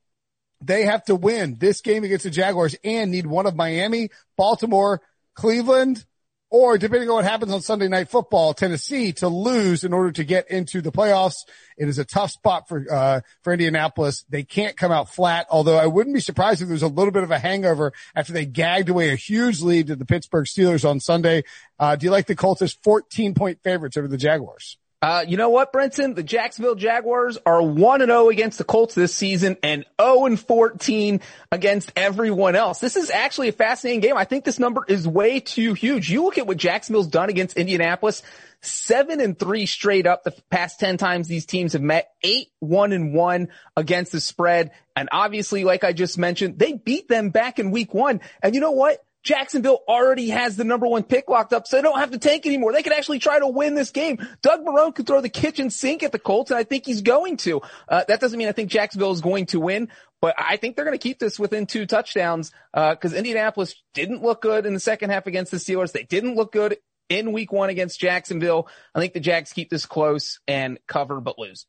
They 0.60 0.86
have 0.86 1.06
to 1.06 1.16
win 1.16 1.58
this 1.60 1.82
game 1.82 2.04
against 2.04 2.24
the 2.24 2.32
Jaguars 2.32 2.76
and 2.84 3.12
need 3.12 3.28
one 3.28 3.46
of 3.46 3.56
Miami, 3.56 4.10
Baltimore, 4.38 5.02
Cleveland, 5.36 6.04
or 6.50 6.80
depending 6.80 7.10
on 7.10 7.16
what 7.16 7.26
happens 7.26 7.52
on 7.52 7.62
Sunday 7.62 7.90
night 7.90 8.10
football, 8.10 8.54
Tennessee 8.56 9.12
to 9.14 9.28
lose 9.28 9.84
in 9.84 9.94
order 9.94 10.12
to 10.14 10.24
get 10.24 10.50
into 10.50 10.82
the 10.82 10.92
playoffs. 10.92 11.36
It 11.78 11.88
is 11.90 12.00
a 12.00 12.06
tough 12.06 12.32
spot 12.32 12.68
for, 12.68 12.86
uh, 12.92 13.22
for 13.44 13.54
Indianapolis. 13.54 14.26
They 14.30 14.44
can't 14.44 14.76
come 14.76 14.92
out 14.92 15.14
flat, 15.14 15.46
although 15.52 15.78
I 15.78 15.86
wouldn't 15.86 16.16
be 16.16 16.22
surprised 16.22 16.62
if 16.62 16.70
there's 16.70 16.82
a 16.82 16.88
little 16.88 17.12
bit 17.12 17.24
of 17.24 17.32
a 17.32 17.38
hangover 17.38 17.94
after 18.16 18.34
they 18.34 18.46
gagged 18.46 18.90
away 18.90 19.12
a 19.12 19.16
huge 19.16 19.62
lead 19.62 19.88
to 19.88 19.96
the 19.96 20.06
Pittsburgh 20.06 20.46
Steelers 20.46 20.90
on 20.90 21.00
Sunday. 21.00 21.44
Uh, 21.78 21.96
do 21.96 22.06
you 22.06 22.12
like 22.12 22.26
the 22.26 22.36
Colts 22.36 22.64
as 22.64 22.74
14 22.74 23.36
point 23.36 23.62
favorites 23.62 23.98
over 23.98 24.08
the 24.08 24.18
Jaguars? 24.18 24.78
Uh, 25.00 25.24
you 25.28 25.38
know 25.38 25.50
what, 25.50 25.72
Brinson? 25.72 26.16
The 26.16 26.24
Jacksonville 26.24 26.74
Jaguars 26.74 27.38
are 27.46 27.62
1 27.62 28.02
and 28.02 28.10
0 28.10 28.30
against 28.30 28.58
the 28.58 28.64
Colts 28.64 28.96
this 28.96 29.14
season 29.14 29.56
and 29.62 29.86
0 30.02 30.26
and 30.26 30.40
14 30.40 31.22
against 31.52 31.92
everyone 31.96 32.56
else. 32.56 32.80
This 32.80 32.96
is 32.96 33.12
actually 33.12 33.50
a 33.50 33.52
fascinating 33.52 34.00
game. 34.00 34.18
I 34.18 34.26
think 34.26 34.44
this 34.44 34.58
number 34.58 34.84
is 34.88 35.08
way 35.08 35.40
too 35.40 35.76
huge. 35.76 36.10
You 36.10 36.24
look 36.24 36.40
at 36.40 36.48
what 36.48 36.58
Jacksonville's 36.58 37.08
done 37.08 37.30
against 37.30 37.58
Indianapolis, 37.58 38.24
7 38.62 39.22
and 39.22 39.38
3 39.38 39.68
straight 39.68 40.08
up 40.08 40.24
the 40.24 40.34
past 40.50 40.80
10 40.80 40.98
times 40.98 41.28
these 41.28 41.46
teams 41.46 41.74
have 41.74 41.82
met, 41.84 42.10
8 42.24 42.48
1 42.60 42.92
and 42.92 43.14
1 43.14 43.50
against 43.76 44.14
the 44.14 44.20
spread. 44.20 44.72
And 44.96 45.10
obviously, 45.12 45.64
like 45.64 45.84
I 45.84 45.94
just 45.94 46.18
mentioned, 46.18 46.58
they 46.58 46.74
beat 46.74 47.08
them 47.08 47.30
back 47.30 47.60
in 47.60 47.70
week 47.70 47.94
1. 47.94 48.20
And 48.42 48.56
you 48.56 48.62
know 48.62 48.72
what? 48.72 49.06
Jacksonville 49.28 49.82
already 49.90 50.30
has 50.30 50.56
the 50.56 50.64
number 50.64 50.88
one 50.88 51.04
pick 51.04 51.28
locked 51.28 51.52
up, 51.52 51.68
so 51.68 51.76
they 51.76 51.84
don't 51.84 52.00
have 52.00 52.12
to 52.12 52.18
tank 52.18 52.46
anymore. 52.46 52.72
They 52.72 52.82
could 52.82 52.94
actually 52.94 53.20
try 53.20 53.40
to 53.40 53.48
win 53.48 53.76
this 53.76 53.90
game. 53.90 54.26
Doug 54.42 54.64
Marrone 54.64 54.96
could 54.96 55.06
throw 55.06 55.20
the 55.20 55.28
kitchen 55.28 55.70
sink 55.70 56.02
at 56.02 56.14
the 56.14 56.20
Colts, 56.20 56.50
and 56.50 56.58
I 56.58 56.64
think 56.64 56.86
he's 56.86 57.02
going 57.02 57.36
to. 57.38 57.62
Uh, 57.90 58.06
that 58.08 58.22
doesn't 58.22 58.40
mean 58.40 58.48
I 58.48 58.54
think 58.54 58.70
Jacksonville 58.70 59.12
is 59.12 59.20
going 59.20 59.48
to 59.48 59.60
win, 59.60 59.90
but 60.22 60.34
I 60.38 60.56
think 60.56 60.78
they're 60.78 60.86
going 60.86 60.98
to 60.98 61.04
keep 61.04 61.20
this 61.20 61.38
within 61.38 61.66
two 61.66 61.86
touchdowns 61.86 62.54
because 62.74 63.14
uh, 63.14 63.18
Indianapolis 63.18 63.76
didn't 63.94 64.24
look 64.24 64.42
good 64.42 64.66
in 64.66 64.74
the 64.74 64.80
second 64.80 65.10
half 65.10 65.28
against 65.28 65.52
the 65.52 65.58
Steelers. 65.58 65.92
They 65.92 66.04
didn't 66.04 66.36
look 66.36 66.54
good 66.54 66.78
in 67.10 67.34
Week 67.34 67.52
One 67.52 67.70
against 67.70 68.00
Jacksonville. 68.00 68.70
I 68.96 69.02
think 69.02 69.12
the 69.12 69.20
Jags 69.20 69.52
keep 69.52 69.70
this 69.70 69.86
close 69.86 70.40
and 70.48 70.80
cover 70.88 71.20
but 71.20 71.38
lose. 71.38 71.66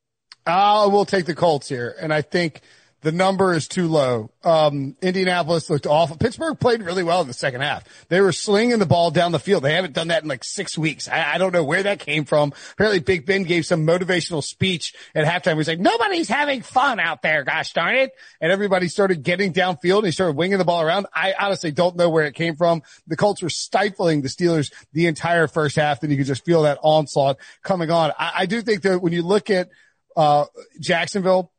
I 0.46 0.86
will 0.86 1.06
take 1.06 1.26
the 1.26 1.34
Colts 1.34 1.68
here, 1.68 1.92
and 2.00 2.14
I 2.14 2.22
think 2.22 2.62
the 3.00 3.12
number 3.12 3.54
is 3.54 3.68
too 3.68 3.86
low. 3.86 4.30
Um, 4.42 4.96
Indianapolis 5.00 5.70
looked 5.70 5.86
awful. 5.86 6.16
Pittsburgh 6.16 6.58
played 6.58 6.82
really 6.82 7.04
well 7.04 7.20
in 7.20 7.28
the 7.28 7.32
second 7.34 7.60
half. 7.60 7.84
They 8.08 8.20
were 8.20 8.32
slinging 8.32 8.78
the 8.78 8.86
ball 8.86 9.10
down 9.10 9.30
the 9.30 9.38
field. 9.38 9.62
They 9.62 9.74
haven't 9.74 9.94
done 9.94 10.08
that 10.08 10.22
in 10.22 10.28
like 10.28 10.42
six 10.42 10.76
weeks. 10.76 11.08
I, 11.08 11.34
I 11.34 11.38
don't 11.38 11.52
know 11.52 11.62
where 11.62 11.82
that 11.84 12.00
came 12.00 12.24
from. 12.24 12.52
Apparently 12.72 12.98
Big 12.98 13.24
Ben 13.24 13.44
gave 13.44 13.66
some 13.66 13.86
motivational 13.86 14.42
speech 14.42 14.94
at 15.14 15.24
halftime. 15.24 15.56
He's 15.56 15.68
like, 15.68 15.78
nobody's 15.78 16.28
having 16.28 16.62
fun 16.62 16.98
out 16.98 17.22
there. 17.22 17.44
Gosh 17.44 17.72
darn 17.72 17.94
it. 17.94 18.10
And 18.40 18.50
everybody 18.50 18.88
started 18.88 19.22
getting 19.22 19.52
downfield 19.52 19.98
and 19.98 20.06
he 20.06 20.12
started 20.12 20.36
winging 20.36 20.58
the 20.58 20.64
ball 20.64 20.82
around. 20.82 21.06
I 21.14 21.34
honestly 21.38 21.70
don't 21.70 21.96
know 21.96 22.10
where 22.10 22.24
it 22.24 22.34
came 22.34 22.56
from. 22.56 22.82
The 23.06 23.16
Colts 23.16 23.42
were 23.42 23.50
stifling 23.50 24.22
the 24.22 24.28
Steelers 24.28 24.72
the 24.92 25.06
entire 25.06 25.46
first 25.46 25.76
half. 25.76 26.00
Then 26.00 26.10
you 26.10 26.16
could 26.16 26.26
just 26.26 26.44
feel 26.44 26.62
that 26.62 26.78
onslaught 26.82 27.36
coming 27.62 27.90
on. 27.90 28.12
I, 28.18 28.32
I 28.38 28.46
do 28.46 28.60
think 28.60 28.82
that 28.82 29.00
when 29.00 29.12
you 29.12 29.22
look 29.22 29.50
at, 29.50 29.68
uh, 30.16 30.46
Jacksonville, 30.80 31.52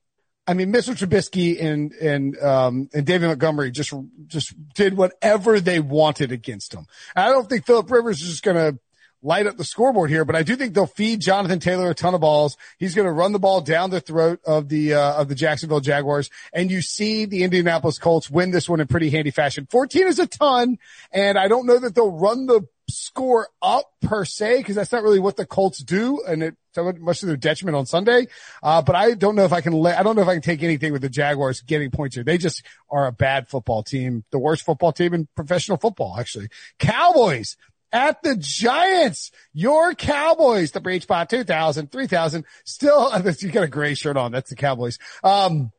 I 0.50 0.56
mean, 0.56 0.72
Mitch 0.72 0.88
Trubisky 0.88 1.64
and, 1.64 1.92
and, 1.94 2.36
um, 2.40 2.90
and 2.92 3.06
David 3.06 3.28
Montgomery 3.28 3.70
just, 3.70 3.94
just 4.26 4.52
did 4.74 4.98
whatever 4.98 5.60
they 5.60 5.80
wanted 5.80 6.32
against 6.32 6.74
him. 6.74 6.88
I 7.16 7.30
don't 7.30 7.48
think 7.48 7.68
Philip 7.68 7.92
Rivers 7.92 8.20
is 8.24 8.30
just 8.30 8.42
going 8.42 8.58
to 8.58 8.80
light 9.22 9.46
up 9.46 9.58
the 9.58 9.64
scoreboard 9.64 10.10
here, 10.10 10.26
but 10.26 10.36
I 10.36 10.42
do 10.42 10.56
think 10.56 10.74
they'll 10.74 10.88
feed 10.88 11.22
Jonathan 11.22 11.60
Taylor 11.60 11.92
a 11.92 11.94
ton 11.94 12.16
of 12.16 12.22
balls. 12.22 12.58
He's 12.80 12.96
going 12.96 13.06
to 13.06 13.12
run 13.12 13.32
the 13.32 13.38
ball 13.38 13.62
down 13.62 13.92
the 13.92 14.02
throat 14.02 14.40
of 14.44 14.70
the, 14.70 14.96
uh, 14.96 15.22
of 15.22 15.30
the 15.30 15.36
Jacksonville 15.36 15.82
Jaguars. 15.82 16.32
And 16.52 16.72
you 16.72 16.82
see 16.82 17.26
the 17.26 17.44
Indianapolis 17.44 18.00
Colts 18.00 18.28
win 18.28 18.50
this 18.50 18.68
one 18.68 18.80
in 18.80 18.88
pretty 18.88 19.12
handy 19.12 19.30
fashion. 19.30 19.68
14 19.70 20.08
is 20.08 20.18
a 20.18 20.26
ton. 20.26 20.80
And 21.12 21.38
I 21.38 21.48
don't 21.48 21.68
know 21.68 21.78
that 21.78 21.94
they'll 21.94 22.12
run 22.12 22.48
the 22.48 22.68
score 22.90 23.50
up 23.62 23.92
per 24.02 24.26
se, 24.26 24.58
because 24.58 24.76
that's 24.76 24.92
not 24.92 25.04
really 25.04 25.20
what 25.20 25.38
the 25.38 25.46
Colts 25.46 25.78
do, 25.80 26.24
and 26.28 26.42
it 26.42 26.56
much 26.84 27.20
to 27.20 27.26
their 27.26 27.38
detriment 27.38 27.76
on 27.76 27.86
Sunday. 27.86 28.28
Uh, 28.62 28.82
but 28.82 28.96
I 28.96 29.14
don't 29.14 29.36
know 29.36 29.46
if 29.46 29.54
I 29.54 29.62
can 29.62 29.74
let, 29.74 30.00
I 30.00 30.04
don't 30.04 30.16
know 30.16 30.22
if 30.22 30.28
I 30.28 30.34
can 30.34 30.42
take 30.42 30.64
anything 30.64 30.92
with 30.92 31.02
the 31.02 31.10
Jaguars 31.10 31.62
getting 31.62 31.92
points 31.92 32.16
here. 32.16 32.24
They 32.24 32.38
just 32.38 32.64
are 32.90 33.08
a 33.08 33.12
bad 33.12 33.50
football 33.50 33.84
team, 33.84 34.24
the 34.32 34.40
worst 34.40 34.64
football 34.66 34.92
team 34.92 35.14
in 35.14 35.28
professional 35.36 35.78
football, 35.78 36.16
actually. 36.20 36.50
Cowboys 36.78 37.58
at 37.92 38.22
the 38.24 38.36
Giants. 38.36 39.32
Your 39.54 39.94
Cowboys, 39.94 40.72
the 40.72 40.82
Breech 40.82 41.04
Spot 41.04 41.30
2000, 41.30 41.92
3000, 41.92 42.46
still, 42.64 43.12
you 43.40 43.52
got 43.52 43.64
a 43.64 43.68
gray 43.68 43.94
shirt 43.94 44.18
on. 44.18 44.32
That's 44.32 44.50
the 44.50 44.56
Cowboys. 44.56 44.98
Um, 45.24 45.72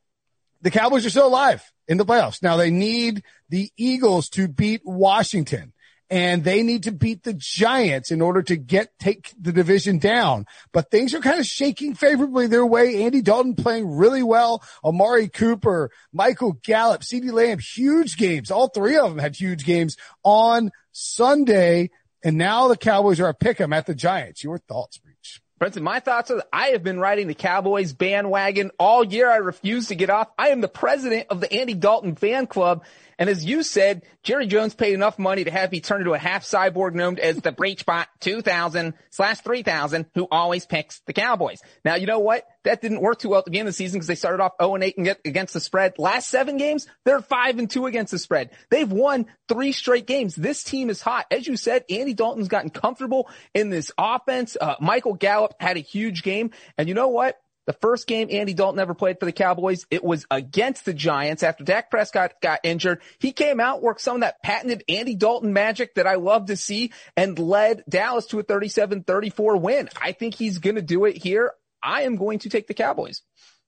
the 0.61 0.71
Cowboys 0.71 1.05
are 1.05 1.09
still 1.09 1.27
alive 1.27 1.63
in 1.87 1.97
the 1.97 2.05
playoffs. 2.05 2.43
Now 2.43 2.57
they 2.57 2.69
need 2.69 3.23
the 3.49 3.71
Eagles 3.77 4.29
to 4.29 4.47
beat 4.47 4.81
Washington 4.85 5.73
and 6.11 6.43
they 6.43 6.61
need 6.61 6.83
to 6.83 6.91
beat 6.91 7.23
the 7.23 7.33
Giants 7.33 8.11
in 8.11 8.21
order 8.21 8.41
to 8.43 8.57
get, 8.57 8.99
take 8.99 9.33
the 9.39 9.53
division 9.53 9.97
down. 9.97 10.45
But 10.73 10.91
things 10.91 11.13
are 11.13 11.21
kind 11.21 11.39
of 11.39 11.45
shaking 11.45 11.95
favorably 11.95 12.47
their 12.47 12.65
way. 12.65 13.03
Andy 13.03 13.21
Dalton 13.21 13.55
playing 13.55 13.95
really 13.95 14.21
well. 14.21 14.61
Amari 14.83 15.29
Cooper, 15.29 15.89
Michael 16.11 16.59
Gallup, 16.63 17.01
CeeDee 17.01 17.31
Lamb, 17.31 17.59
huge 17.59 18.17
games. 18.17 18.51
All 18.51 18.67
three 18.67 18.97
of 18.97 19.09
them 19.09 19.19
had 19.19 19.37
huge 19.37 19.63
games 19.63 19.95
on 20.21 20.71
Sunday. 20.91 21.91
And 22.23 22.37
now 22.37 22.67
the 22.67 22.77
Cowboys 22.77 23.21
are 23.21 23.29
a 23.29 23.33
pick 23.33 23.61
'em 23.61 23.71
at 23.71 23.85
the 23.85 23.95
Giants. 23.95 24.43
Your 24.43 24.57
thoughts, 24.57 24.97
Breech? 24.97 25.41
Brinson, 25.61 25.83
my 25.83 25.99
thoughts 25.99 26.31
are 26.31 26.43
I 26.51 26.69
have 26.69 26.83
been 26.83 26.99
riding 26.99 27.27
the 27.27 27.35
Cowboys 27.35 27.93
bandwagon 27.93 28.71
all 28.79 29.03
year. 29.03 29.29
I 29.29 29.37
refuse 29.37 29.89
to 29.89 29.95
get 29.95 30.09
off. 30.09 30.27
I 30.37 30.49
am 30.49 30.59
the 30.59 30.67
president 30.67 31.27
of 31.29 31.39
the 31.39 31.53
Andy 31.53 31.75
Dalton 31.75 32.15
fan 32.15 32.47
club. 32.47 32.83
And 33.21 33.29
as 33.29 33.45
you 33.45 33.61
said, 33.61 34.01
Jerry 34.23 34.47
Jones 34.47 34.73
paid 34.73 34.95
enough 34.95 35.19
money 35.19 35.43
to 35.43 35.51
have 35.51 35.71
me 35.71 35.79
turn 35.79 36.01
into 36.01 36.15
a 36.15 36.17
half 36.17 36.43
cyborg 36.43 36.95
known 36.95 37.19
as 37.19 37.37
the 37.37 37.51
Breechbot 37.51 38.07
2000 38.19 38.95
slash 39.11 39.41
3000 39.41 40.07
who 40.15 40.27
always 40.31 40.65
picks 40.65 41.01
the 41.05 41.13
Cowboys. 41.13 41.61
Now, 41.85 41.93
you 41.93 42.07
know 42.07 42.17
what? 42.17 42.47
That 42.63 42.81
didn't 42.81 42.99
work 42.99 43.19
too 43.19 43.29
well 43.29 43.37
at 43.37 43.45
the 43.45 43.51
beginning 43.51 43.67
of 43.67 43.73
the 43.73 43.77
season 43.77 43.99
because 43.99 44.07
they 44.07 44.15
started 44.15 44.41
off 44.41 44.53
0 44.59 44.73
and 44.73 44.83
8 44.83 44.97
and 44.97 45.05
get 45.05 45.19
against 45.23 45.53
the 45.53 45.59
spread. 45.59 45.99
Last 45.99 46.29
seven 46.31 46.57
games, 46.57 46.87
they're 47.05 47.21
5 47.21 47.59
and 47.59 47.69
2 47.69 47.85
against 47.85 48.09
the 48.09 48.17
spread. 48.17 48.49
They've 48.71 48.91
won 48.91 49.27
three 49.47 49.71
straight 49.71 50.07
games. 50.07 50.33
This 50.33 50.63
team 50.63 50.89
is 50.89 50.99
hot. 50.99 51.27
As 51.29 51.45
you 51.45 51.57
said, 51.57 51.85
Andy 51.91 52.15
Dalton's 52.15 52.47
gotten 52.47 52.71
comfortable 52.71 53.29
in 53.53 53.69
this 53.69 53.91
offense. 53.99 54.57
Uh, 54.59 54.77
Michael 54.79 55.13
Gallup 55.13 55.53
had 55.59 55.77
a 55.77 55.81
huge 55.81 56.23
game. 56.23 56.49
And 56.75 56.89
you 56.89 56.95
know 56.95 57.09
what? 57.09 57.37
The 57.71 57.77
first 57.79 58.05
game 58.05 58.27
Andy 58.29 58.53
Dalton 58.53 58.81
ever 58.81 58.93
played 58.93 59.17
for 59.17 59.25
the 59.25 59.31
Cowboys, 59.31 59.85
it 59.89 60.03
was 60.03 60.25
against 60.29 60.83
the 60.83 60.93
Giants 60.93 61.41
after 61.41 61.63
Dak 61.63 61.89
Prescott 61.89 62.33
got 62.41 62.59
injured. 62.63 63.01
He 63.17 63.31
came 63.31 63.61
out, 63.61 63.81
worked 63.81 64.01
some 64.01 64.15
of 64.15 64.21
that 64.23 64.43
patented 64.43 64.83
Andy 64.89 65.15
Dalton 65.15 65.53
magic 65.53 65.95
that 65.95 66.05
I 66.05 66.15
love 66.15 66.47
to 66.47 66.57
see 66.57 66.91
and 67.15 67.39
led 67.39 67.85
Dallas 67.87 68.25
to 68.25 68.39
a 68.39 68.43
37-34 68.43 69.61
win. 69.61 69.87
I 70.01 70.11
think 70.11 70.35
he's 70.35 70.57
going 70.57 70.75
to 70.75 70.81
do 70.81 71.05
it 71.05 71.15
here. 71.15 71.53
I 71.81 72.01
am 72.01 72.17
going 72.17 72.39
to 72.39 72.49
take 72.49 72.67
the 72.67 72.73
Cowboys. 72.73 73.21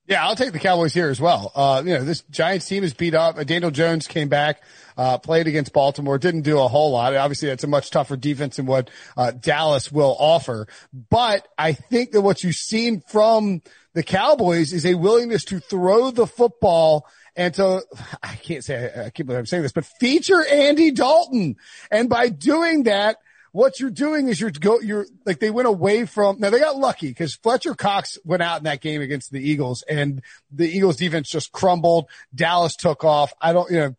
Yeah, 0.05 0.25
I'll 0.25 0.35
take 0.35 0.51
the 0.51 0.59
Cowboys 0.59 0.93
here 0.93 1.09
as 1.09 1.21
well. 1.21 1.51
Uh, 1.55 1.81
you 1.85 1.93
know, 1.93 2.03
this 2.03 2.21
Giants 2.29 2.67
team 2.67 2.83
is 2.83 2.93
beat 2.93 3.13
up. 3.13 3.37
Daniel 3.45 3.71
Jones 3.71 4.05
came 4.05 4.27
back, 4.27 4.61
uh, 4.97 5.17
played 5.17 5.47
against 5.47 5.71
Baltimore, 5.71 6.17
didn't 6.17 6.41
do 6.41 6.59
a 6.59 6.67
whole 6.67 6.91
lot. 6.91 7.15
Obviously, 7.15 7.47
that's 7.47 7.63
a 7.63 7.67
much 7.67 7.89
tougher 7.89 8.17
defense 8.17 8.57
than 8.57 8.65
what, 8.65 8.89
uh, 9.15 9.31
Dallas 9.31 9.93
will 9.93 10.13
offer. 10.19 10.67
But 11.09 11.47
I 11.57 11.71
think 11.71 12.11
that 12.11 12.21
what 12.21 12.43
you've 12.43 12.55
seen 12.55 12.99
from 12.99 13.61
the 13.93 14.03
Cowboys 14.03 14.73
is 14.73 14.85
a 14.85 14.95
willingness 14.95 15.45
to 15.45 15.61
throw 15.61 16.11
the 16.11 16.27
football 16.27 17.07
and 17.37 17.53
to, 17.53 17.83
I 18.23 18.35
can't 18.35 18.63
say, 18.63 18.87
I 18.87 19.09
can't 19.09 19.25
believe 19.25 19.39
I'm 19.39 19.45
saying 19.45 19.63
this, 19.63 19.71
but 19.71 19.85
feature 19.85 20.45
Andy 20.45 20.91
Dalton. 20.91 21.55
And 21.89 22.09
by 22.09 22.27
doing 22.27 22.83
that, 22.83 23.17
what 23.53 23.79
you're 23.79 23.91
doing 23.91 24.27
is 24.27 24.41
you're 24.41 24.49
go, 24.49 24.81
you're 24.81 25.05
like 25.25 25.39
they 25.39 25.51
went 25.51 25.67
away 25.67 26.05
from, 26.05 26.39
now 26.39 26.49
they 26.49 26.59
got 26.59 26.75
lucky 26.75 27.07
because 27.07 27.35
Fletcher 27.35 27.75
Cox 27.75 28.17
went 28.25 28.41
out 28.41 28.57
in 28.57 28.63
that 28.63 28.81
game 28.81 28.99
against 29.01 29.31
the 29.31 29.39
Eagles 29.39 29.83
and 29.87 30.21
the 30.51 30.67
Eagles 30.67 30.97
defense 30.97 31.29
just 31.29 31.51
crumbled. 31.51 32.09
Dallas 32.33 32.75
took 32.75 33.03
off. 33.05 33.31
I 33.39 33.53
don't, 33.53 33.69
you 33.69 33.77
know, 33.77 33.95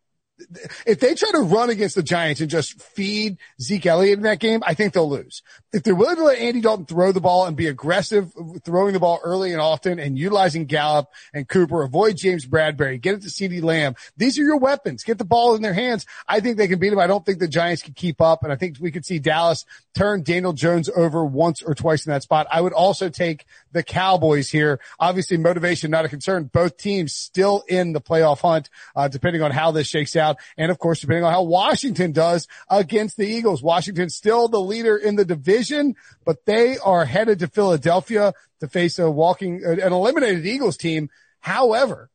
if 0.85 0.99
they 0.99 1.15
try 1.15 1.31
to 1.31 1.41
run 1.41 1.69
against 1.69 1.95
the 1.95 2.03
Giants 2.03 2.41
and 2.41 2.49
just 2.49 2.81
feed 2.81 3.37
Zeke 3.61 3.85
Elliott 3.85 4.17
in 4.17 4.23
that 4.23 4.39
game, 4.39 4.61
I 4.65 4.73
think 4.73 4.93
they'll 4.93 5.09
lose. 5.09 5.41
If 5.71 5.83
they're 5.83 5.95
willing 5.95 6.17
to 6.17 6.23
let 6.23 6.39
Andy 6.39 6.61
Dalton 6.61 6.85
throw 6.85 7.11
the 7.11 7.21
ball 7.21 7.45
and 7.45 7.55
be 7.55 7.67
aggressive, 7.67 8.33
throwing 8.63 8.93
the 8.93 8.99
ball 8.99 9.19
early 9.23 9.53
and 9.53 9.61
often 9.61 9.97
and 9.97 10.17
utilizing 10.17 10.65
Gallup 10.65 11.07
and 11.33 11.47
Cooper, 11.47 11.83
avoid 11.83 12.17
James 12.17 12.45
Bradberry, 12.45 12.99
get 12.99 13.15
it 13.15 13.21
to 13.21 13.29
CeeDee 13.29 13.63
Lamb. 13.63 13.95
These 14.17 14.37
are 14.37 14.43
your 14.43 14.57
weapons. 14.57 15.03
Get 15.03 15.17
the 15.17 15.25
ball 15.25 15.55
in 15.55 15.61
their 15.61 15.73
hands. 15.73 16.05
I 16.27 16.41
think 16.41 16.57
they 16.57 16.67
can 16.67 16.79
beat 16.79 16.89
them. 16.89 16.99
I 16.99 17.07
don't 17.07 17.25
think 17.25 17.39
the 17.39 17.47
Giants 17.47 17.81
can 17.81 17.93
keep 17.93 18.19
up. 18.19 18.43
And 18.43 18.51
I 18.51 18.57
think 18.57 18.77
we 18.79 18.91
could 18.91 19.05
see 19.05 19.19
Dallas 19.19 19.65
turn 19.93 20.23
Daniel 20.23 20.53
Jones 20.53 20.89
over 20.89 21.23
once 21.23 21.61
or 21.61 21.73
twice 21.75 22.05
in 22.05 22.11
that 22.11 22.23
spot. 22.23 22.47
I 22.51 22.59
would 22.59 22.73
also 22.73 23.09
take 23.09 23.45
the 23.71 23.83
Cowboys 23.83 24.49
here. 24.49 24.81
Obviously 24.99 25.37
motivation, 25.37 25.91
not 25.91 26.03
a 26.03 26.09
concern. 26.09 26.49
Both 26.51 26.77
teams 26.77 27.13
still 27.13 27.63
in 27.67 27.93
the 27.93 28.01
playoff 28.01 28.39
hunt, 28.39 28.69
uh, 28.95 29.07
depending 29.07 29.41
on 29.41 29.51
how 29.51 29.71
this 29.71 29.87
shakes 29.87 30.15
out. 30.15 30.24
And 30.57 30.71
of 30.71 30.79
course, 30.79 31.01
depending 31.01 31.23
on 31.23 31.31
how 31.31 31.43
Washington 31.43 32.11
does 32.11 32.47
against 32.69 33.17
the 33.17 33.27
Eagles, 33.27 33.61
Washington 33.61 34.09
still 34.09 34.47
the 34.47 34.59
leader 34.59 34.97
in 34.97 35.15
the 35.15 35.25
division, 35.25 35.95
but 36.25 36.45
they 36.45 36.77
are 36.77 37.05
headed 37.05 37.39
to 37.39 37.47
Philadelphia 37.47 38.33
to 38.59 38.67
face 38.67 38.99
a 38.99 39.09
walking, 39.09 39.63
an 39.63 39.93
eliminated 39.93 40.45
Eagles 40.45 40.77
team. 40.77 41.09
However, 41.39 42.09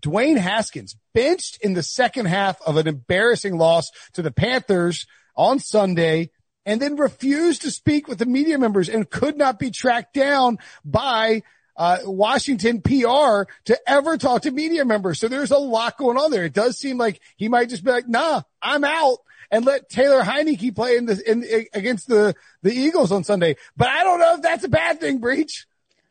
Dwayne 0.00 0.38
Haskins 0.38 0.96
benched 1.14 1.58
in 1.62 1.74
the 1.74 1.82
second 1.82 2.26
half 2.26 2.60
of 2.62 2.76
an 2.76 2.86
embarrassing 2.86 3.58
loss 3.58 3.90
to 4.14 4.22
the 4.22 4.30
Panthers 4.30 5.06
on 5.36 5.58
Sunday 5.58 6.30
and 6.64 6.80
then 6.80 6.96
refused 6.96 7.62
to 7.62 7.70
speak 7.70 8.08
with 8.08 8.18
the 8.18 8.26
media 8.26 8.58
members 8.58 8.88
and 8.88 9.08
could 9.08 9.36
not 9.36 9.58
be 9.58 9.70
tracked 9.70 10.14
down 10.14 10.58
by 10.84 11.42
uh, 11.78 11.98
Washington 12.04 12.82
PR 12.82 13.50
to 13.64 13.78
ever 13.86 14.18
talk 14.18 14.42
to 14.42 14.50
media 14.50 14.84
members. 14.84 15.20
So 15.20 15.28
there's 15.28 15.52
a 15.52 15.58
lot 15.58 15.96
going 15.96 16.18
on 16.18 16.32
there. 16.32 16.44
It 16.44 16.52
does 16.52 16.76
seem 16.76 16.98
like 16.98 17.20
he 17.36 17.48
might 17.48 17.70
just 17.70 17.84
be 17.84 17.90
like, 17.90 18.08
nah, 18.08 18.42
I'm 18.60 18.84
out 18.84 19.18
and 19.50 19.64
let 19.64 19.88
Taylor 19.88 20.22
Heinicke 20.22 20.74
play 20.74 20.96
in 20.96 21.06
the, 21.06 21.30
in, 21.30 21.66
against 21.72 22.08
the, 22.08 22.34
the 22.62 22.72
Eagles 22.72 23.12
on 23.12 23.24
Sunday. 23.24 23.56
But 23.76 23.88
I 23.88 24.02
don't 24.02 24.18
know 24.18 24.34
if 24.34 24.42
that's 24.42 24.64
a 24.64 24.68
bad 24.68 25.00
thing, 25.00 25.18
Breech. 25.18 25.66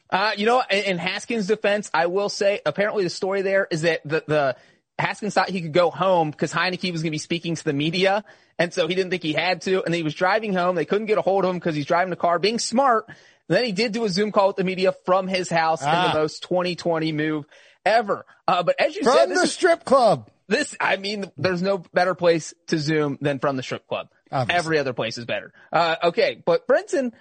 Uh, 0.09 0.31
you 0.37 0.45
know, 0.45 0.63
in, 0.71 0.83
in 0.85 0.97
Haskins' 0.97 1.47
defense, 1.47 1.91
I 1.93 2.05
will 2.05 2.29
say 2.29 2.61
apparently 2.65 3.03
the 3.03 3.09
story 3.09 3.41
there 3.41 3.67
is 3.69 3.81
that 3.81 4.01
the, 4.05 4.23
the, 4.25 4.55
Haskins 4.99 5.35
thought 5.35 5.49
he 5.49 5.61
could 5.61 5.73
go 5.73 5.91
home 5.91 6.31
because 6.31 6.51
Heinicke 6.51 6.91
was 6.91 7.03
going 7.03 7.11
to 7.11 7.15
be 7.15 7.19
speaking 7.19 7.53
to 7.53 7.63
the 7.63 7.73
media. 7.73 8.23
And 8.57 8.73
so 8.73 8.87
he 8.87 8.95
didn't 8.95 9.11
think 9.11 9.21
he 9.21 9.33
had 9.33 9.61
to. 9.61 9.83
And 9.83 9.93
he 9.93 10.01
was 10.01 10.15
driving 10.15 10.53
home. 10.53 10.75
They 10.75 10.85
couldn't 10.85 11.05
get 11.05 11.19
a 11.19 11.21
hold 11.21 11.45
of 11.45 11.51
him 11.51 11.57
because 11.57 11.75
he's 11.75 11.85
driving 11.85 12.09
the 12.09 12.15
car, 12.15 12.39
being 12.39 12.57
smart. 12.57 13.07
Then 13.47 13.65
he 13.65 13.71
did 13.71 13.91
do 13.91 14.05
a 14.05 14.09
Zoom 14.09 14.31
call 14.31 14.47
with 14.47 14.57
the 14.57 14.63
media 14.63 14.93
from 15.05 15.27
his 15.27 15.49
house 15.49 15.81
ah. 15.83 16.07
in 16.07 16.11
the 16.11 16.19
most 16.19 16.43
2020 16.43 17.11
move 17.11 17.45
ever. 17.85 18.25
Uh, 18.47 18.63
but 18.63 18.79
as 18.79 18.95
you 18.95 19.03
from 19.03 19.13
said, 19.13 19.25
from 19.27 19.35
the 19.35 19.47
strip 19.47 19.85
club. 19.85 20.29
This, 20.47 20.75
I 20.79 20.95
mean, 20.95 21.31
there's 21.37 21.61
no 21.61 21.79
better 21.93 22.15
place 22.15 22.53
to 22.67 22.77
Zoom 22.77 23.17
than 23.19 23.39
from 23.39 23.57
the 23.57 23.63
strip 23.63 23.87
club. 23.87 24.09
Obviously. 24.31 24.57
Every 24.57 24.79
other 24.79 24.93
place 24.93 25.17
is 25.17 25.25
better. 25.25 25.53
Uh, 25.71 25.95
okay. 26.03 26.41
But 26.45 26.67
Brinson, 26.67 27.11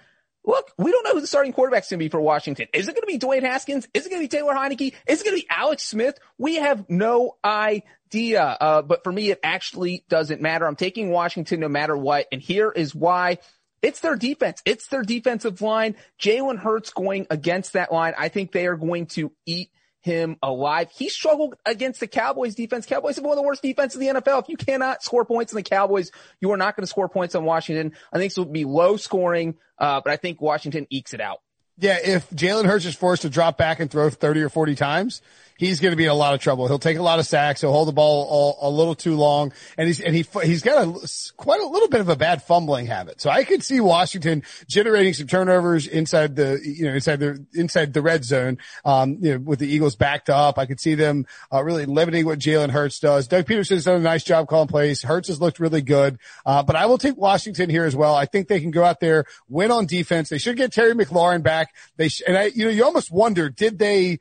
look, 0.45 0.71
we 0.77 0.91
don't 0.91 1.03
know 1.03 1.13
who 1.13 1.21
the 1.21 1.27
starting 1.27 1.53
quarterback's 1.53 1.89
going 1.89 1.99
to 1.99 2.05
be 2.05 2.09
for 2.09 2.21
Washington. 2.21 2.67
Is 2.73 2.87
it 2.87 2.95
going 2.95 3.01
to 3.01 3.07
be 3.07 3.19
Dwayne 3.19 3.43
Haskins? 3.43 3.87
Is 3.93 4.05
it 4.05 4.09
going 4.09 4.21
to 4.21 4.23
be 4.23 4.37
Taylor 4.37 4.53
Heinicke? 4.53 4.93
Is 5.07 5.21
it 5.21 5.25
going 5.25 5.37
to 5.37 5.41
be 5.41 5.47
Alex 5.49 5.83
Smith? 5.83 6.17
We 6.37 6.55
have 6.55 6.89
no 6.89 7.37
idea. 7.43 8.43
Uh, 8.43 8.81
but 8.81 9.03
for 9.03 9.11
me, 9.11 9.31
it 9.31 9.39
actually 9.43 10.05
doesn't 10.09 10.41
matter. 10.41 10.65
I'm 10.65 10.75
taking 10.75 11.09
Washington 11.11 11.59
no 11.59 11.69
matter 11.69 11.95
what. 11.95 12.27
And 12.31 12.41
here 12.41 12.71
is 12.71 12.95
why. 12.95 13.39
It's 13.81 13.99
their 13.99 14.15
defense. 14.15 14.61
It's 14.65 14.87
their 14.87 15.03
defensive 15.03 15.61
line. 15.61 15.95
Jalen 16.19 16.57
Hurts 16.57 16.91
going 16.91 17.27
against 17.29 17.73
that 17.73 17.91
line. 17.91 18.13
I 18.17 18.29
think 18.29 18.51
they 18.51 18.67
are 18.67 18.75
going 18.75 19.07
to 19.07 19.31
eat 19.45 19.69
him 20.01 20.37
alive. 20.41 20.89
He 20.91 21.09
struggled 21.09 21.55
against 21.65 21.99
the 21.99 22.07
Cowboys 22.07 22.55
defense. 22.55 22.85
Cowboys 22.85 23.17
have 23.17 23.25
one 23.25 23.33
of 23.33 23.37
the 23.37 23.47
worst 23.47 23.61
defense 23.61 23.93
in 23.93 24.01
the 24.01 24.07
NFL. 24.07 24.43
If 24.43 24.49
you 24.49 24.57
cannot 24.57 25.03
score 25.03 25.25
points 25.25 25.51
in 25.51 25.57
the 25.57 25.63
Cowboys, 25.63 26.11
you 26.39 26.51
are 26.51 26.57
not 26.57 26.75
going 26.75 26.83
to 26.83 26.87
score 26.87 27.09
points 27.09 27.35
on 27.35 27.43
Washington. 27.43 27.93
I 28.11 28.17
think 28.17 28.31
this 28.31 28.37
will 28.37 28.45
be 28.45 28.65
low 28.65 28.97
scoring, 28.97 29.55
uh, 29.77 30.01
but 30.03 30.11
I 30.11 30.15
think 30.15 30.41
Washington 30.41 30.87
ekes 30.89 31.13
it 31.13 31.21
out. 31.21 31.39
Yeah, 31.79 31.99
if 32.03 32.27
Jalen 32.31 32.65
Hurts 32.65 32.85
is 32.85 32.95
forced 32.95 33.21
to 33.21 33.29
drop 33.29 33.57
back 33.57 33.79
and 33.79 33.91
throw 33.91 34.09
30 34.09 34.41
or 34.41 34.49
40 34.49 34.75
times, 34.75 35.21
he's 35.57 35.79
going 35.79 35.91
to 35.91 35.95
be 35.95 36.05
in 36.05 36.09
a 36.09 36.15
lot 36.15 36.33
of 36.33 36.39
trouble. 36.39 36.67
He'll 36.67 36.79
take 36.79 36.97
a 36.97 37.03
lot 37.03 37.19
of 37.19 37.25
sacks. 37.25 37.61
He'll 37.61 37.71
hold 37.71 37.87
the 37.87 37.93
ball 37.93 38.25
all, 38.29 38.57
a 38.61 38.69
little 38.69 38.95
too 38.95 39.15
long, 39.15 39.51
and 39.77 39.87
he's 39.87 39.99
and 39.99 40.15
he 40.15 40.25
he's 40.43 40.61
got 40.61 40.87
a 40.87 41.33
quite 41.35 41.61
a 41.61 41.65
little 41.65 41.89
bit 41.89 42.01
of 42.01 42.09
a 42.09 42.15
bad 42.15 42.43
fumbling 42.43 42.85
habit. 42.85 43.19
So 43.19 43.29
I 43.29 43.43
could 43.43 43.63
see 43.63 43.79
Washington 43.79 44.43
generating 44.67 45.13
some 45.13 45.27
turnovers 45.27 45.87
inside 45.87 46.35
the 46.35 46.59
you 46.63 46.85
know 46.85 46.93
inside 46.93 47.19
the 47.19 47.45
inside 47.53 47.93
the 47.93 48.01
red 48.01 48.23
zone. 48.23 48.59
Um, 48.85 49.17
you 49.21 49.33
know, 49.33 49.39
with 49.39 49.59
the 49.59 49.67
Eagles 49.67 49.95
backed 49.95 50.29
up, 50.29 50.57
I 50.57 50.65
could 50.65 50.79
see 50.79 50.95
them 50.95 51.25
uh, 51.51 51.63
really 51.63 51.85
limiting 51.85 52.25
what 52.25 52.39
Jalen 52.39 52.69
Hurts 52.69 52.99
does. 52.99 53.27
Doug 53.27 53.45
Pederson's 53.45 53.85
done 53.85 53.97
a 53.97 54.03
nice 54.03 54.23
job 54.23 54.47
calling 54.47 54.67
plays. 54.67 55.01
Hurts 55.01 55.27
has 55.27 55.41
looked 55.41 55.59
really 55.59 55.81
good, 55.81 56.19
uh, 56.45 56.63
but 56.63 56.75
I 56.75 56.85
will 56.85 56.97
take 56.97 57.17
Washington 57.17 57.69
here 57.69 57.85
as 57.85 57.95
well. 57.95 58.15
I 58.15 58.25
think 58.25 58.47
they 58.47 58.59
can 58.59 58.71
go 58.71 58.83
out 58.83 58.99
there 58.99 59.25
win 59.49 59.71
on 59.71 59.85
defense. 59.85 60.29
They 60.29 60.37
should 60.37 60.57
get 60.57 60.71
Terry 60.71 60.93
McLaurin 60.93 61.43
back. 61.43 61.73
They 61.97 62.09
sh- 62.09 62.23
and 62.27 62.37
I 62.37 62.45
you 62.45 62.65
know 62.65 62.71
you 62.71 62.83
almost 62.83 63.11
wonder 63.11 63.49
did 63.49 63.79
they 63.79 64.19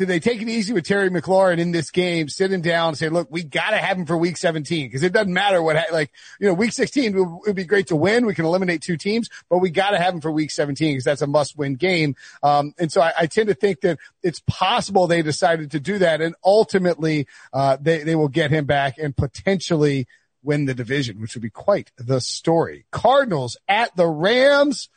did 0.00 0.08
they 0.08 0.18
take 0.18 0.40
it 0.40 0.48
easy 0.48 0.72
with 0.72 0.86
Terry 0.86 1.10
McLaurin 1.10 1.58
in 1.58 1.72
this 1.72 1.90
game, 1.90 2.30
sit 2.30 2.50
him 2.50 2.62
down 2.62 2.88
and 2.88 2.96
say, 2.96 3.10
look, 3.10 3.28
we 3.30 3.44
got 3.44 3.72
to 3.72 3.76
have 3.76 3.98
him 3.98 4.06
for 4.06 4.16
week 4.16 4.38
17 4.38 4.86
because 4.86 5.02
it 5.02 5.12
doesn't 5.12 5.34
matter 5.34 5.62
what, 5.62 5.76
like, 5.92 6.10
you 6.40 6.48
know, 6.48 6.54
week 6.54 6.72
16 6.72 7.14
it 7.14 7.20
would 7.20 7.54
be 7.54 7.66
great 7.66 7.88
to 7.88 7.96
win. 7.96 8.24
We 8.24 8.34
can 8.34 8.46
eliminate 8.46 8.80
two 8.80 8.96
teams, 8.96 9.28
but 9.50 9.58
we 9.58 9.68
got 9.68 9.90
to 9.90 9.98
have 9.98 10.14
him 10.14 10.22
for 10.22 10.30
week 10.32 10.52
17 10.52 10.94
because 10.94 11.04
that's 11.04 11.20
a 11.20 11.26
must 11.26 11.54
win 11.58 11.74
game. 11.74 12.16
Um, 12.42 12.72
and 12.78 12.90
so 12.90 13.02
I, 13.02 13.12
I, 13.14 13.26
tend 13.26 13.50
to 13.50 13.54
think 13.54 13.82
that 13.82 13.98
it's 14.22 14.40
possible 14.46 15.06
they 15.06 15.20
decided 15.20 15.72
to 15.72 15.80
do 15.80 15.98
that 15.98 16.22
and 16.22 16.34
ultimately, 16.42 17.26
uh, 17.52 17.76
they, 17.78 18.02
they 18.02 18.14
will 18.14 18.28
get 18.28 18.50
him 18.50 18.64
back 18.64 18.96
and 18.96 19.14
potentially 19.14 20.06
win 20.42 20.64
the 20.64 20.72
division, 20.72 21.20
which 21.20 21.34
would 21.34 21.42
be 21.42 21.50
quite 21.50 21.90
the 21.98 22.22
story. 22.22 22.86
Cardinals 22.90 23.58
at 23.68 23.94
the 23.96 24.08
Rams. 24.08 24.88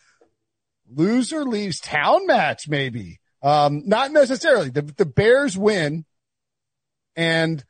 Loser 0.89 1.43
leaves 1.43 1.81
town 1.81 2.25
match, 2.25 2.69
maybe. 2.69 3.19
Um, 3.43 3.83
not 3.85 4.11
necessarily. 4.11 4.69
The, 4.69 4.81
the 4.81 5.05
Bears 5.05 5.57
win 5.57 6.05
and 7.15 7.63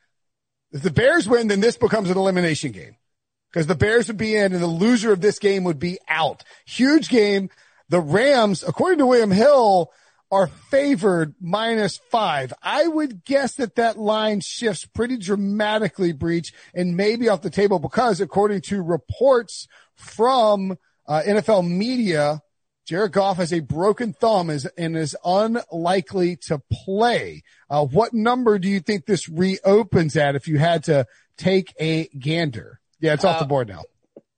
if 0.72 0.82
the 0.82 0.92
Bears 0.92 1.28
win, 1.28 1.48
then 1.48 1.60
this 1.60 1.78
becomes 1.78 2.10
an 2.10 2.18
elimination 2.18 2.72
game 2.72 2.96
because 3.52 3.68
the 3.68 3.76
Bears 3.76 4.08
would 4.08 4.18
be 4.18 4.36
in 4.36 4.54
and 4.54 4.62
the 4.62 4.68
loser 4.68 5.12
of 5.12 5.22
this 5.22 5.40
game 5.40 5.64
would 5.66 5.80
be 5.80 6.00
out. 6.08 6.44
Huge 6.66 7.10
game. 7.10 7.50
The 7.90 8.00
Rams, 8.00 8.64
according 8.64 9.00
to 9.00 9.06
William 9.06 9.32
Hill, 9.32 9.92
are 10.32 10.48
favored 10.48 11.36
minus 11.40 11.98
five. 12.10 12.54
I 12.64 12.88
would 12.88 13.24
guess 13.24 13.56
that 13.56 13.76
that 13.76 14.00
line 14.00 14.42
shifts 14.42 14.84
pretty 14.86 15.18
dramatically, 15.18 16.12
Breech, 16.12 16.54
and 16.74 16.98
maybe 16.98 17.30
off 17.30 17.44
the 17.44 17.52
table 17.52 17.78
because 17.78 18.20
according 18.20 18.62
to 18.62 18.82
reports 18.82 19.68
from 19.96 20.76
uh, 21.06 21.22
NFL 21.24 21.70
media, 21.70 22.42
Jared 22.86 23.14
Goff 23.14 23.38
has 23.38 23.54
a 23.54 23.62
broken 23.62 24.14
thumb 24.14 24.50
and 24.50 24.98
is 24.98 25.16
unlikely 25.24 26.36
to 26.48 26.62
play. 26.72 27.44
Uh, 27.70 27.86
what 27.86 28.14
number 28.14 28.60
do 28.60 28.68
you 28.68 28.80
think 28.80 29.06
this 29.06 29.30
reopens 29.30 30.18
at 30.18 30.36
if 30.36 30.48
you 30.48 30.58
had 30.58 30.84
to 30.86 31.06
take 31.38 31.74
a 31.80 32.08
gander? 32.20 32.80
Yeah, 33.00 33.14
it's 33.14 33.24
off 33.24 33.40
the 33.40 33.46
uh, 33.46 33.48
board 33.48 33.68
now. 33.70 33.84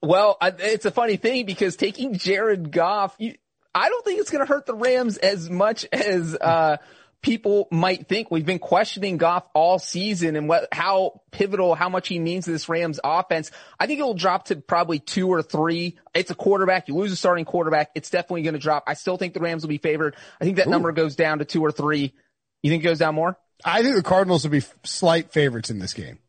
Well, 0.02 0.38
it's 0.42 0.86
a 0.86 0.92
funny 0.92 1.18
thing 1.18 1.46
because 1.46 1.76
taking 1.76 2.18
Jared 2.18 2.72
Goff, 2.72 3.16
you, 3.18 3.36
I 3.74 3.90
don't 3.90 4.06
think 4.06 4.20
it's 4.20 4.30
going 4.30 4.46
to 4.46 4.52
hurt 4.52 4.68
the 4.68 4.76
Rams 4.76 5.18
as 5.18 5.50
much 5.50 5.86
as, 5.92 6.36
uh, 6.36 6.78
people 7.26 7.68
might 7.72 8.08
think 8.08 8.30
we've 8.30 8.46
been 8.46 8.60
questioning 8.60 9.18
Goff 9.18 9.50
all 9.56 9.80
season 9.80 10.36
and 10.36 10.48
what, 10.48 10.68
how 10.72 11.22
pivotal, 11.32 11.74
how 11.74 11.90
much 11.90 12.08
he 12.08 12.20
means 12.20 12.46
to 12.46 12.52
this 12.52 12.70
Rams 12.70 13.00
offense. 13.04 13.50
I 13.80 13.88
think 13.88 14.00
it 14.00 14.04
will 14.04 14.14
drop 14.14 14.46
to 14.46 14.58
probably 14.58 15.00
two 15.00 15.28
or 15.30 15.42
three. 15.42 15.98
It's 16.14 16.30
a 16.30 16.36
quarterback. 16.36 16.88
You 16.88 16.96
lose 16.96 17.12
a 17.12 17.16
starting 17.16 17.44
quarterback. 17.44 17.90
It's 17.96 18.12
definitely 18.12 18.44
going 18.44 18.54
to 18.54 18.60
drop. 18.60 18.84
I 18.86 18.94
still 18.94 19.18
think 19.18 19.34
the 19.34 19.40
Rams 19.40 19.64
will 19.64 19.70
be 19.70 19.80
favored. 19.80 20.16
I 20.40 20.46
think 20.46 20.58
that 20.58 20.68
Ooh. 20.68 20.70
number 20.70 20.92
goes 20.92 21.16
down 21.16 21.40
to 21.40 21.46
two 21.46 21.66
or 21.66 21.72
three. 21.72 22.14
You 22.62 22.70
think 22.70 22.84
it 22.84 22.88
goes 22.88 23.00
down 23.00 23.16
more? 23.16 23.40
I 23.64 23.82
think 23.82 23.96
the 23.96 24.04
Cardinals 24.04 24.44
will 24.44 24.52
be 24.52 24.64
slight 24.84 25.32
favorites 25.34 25.72
in 25.72 25.80
this 25.80 25.94
game. 25.94 26.20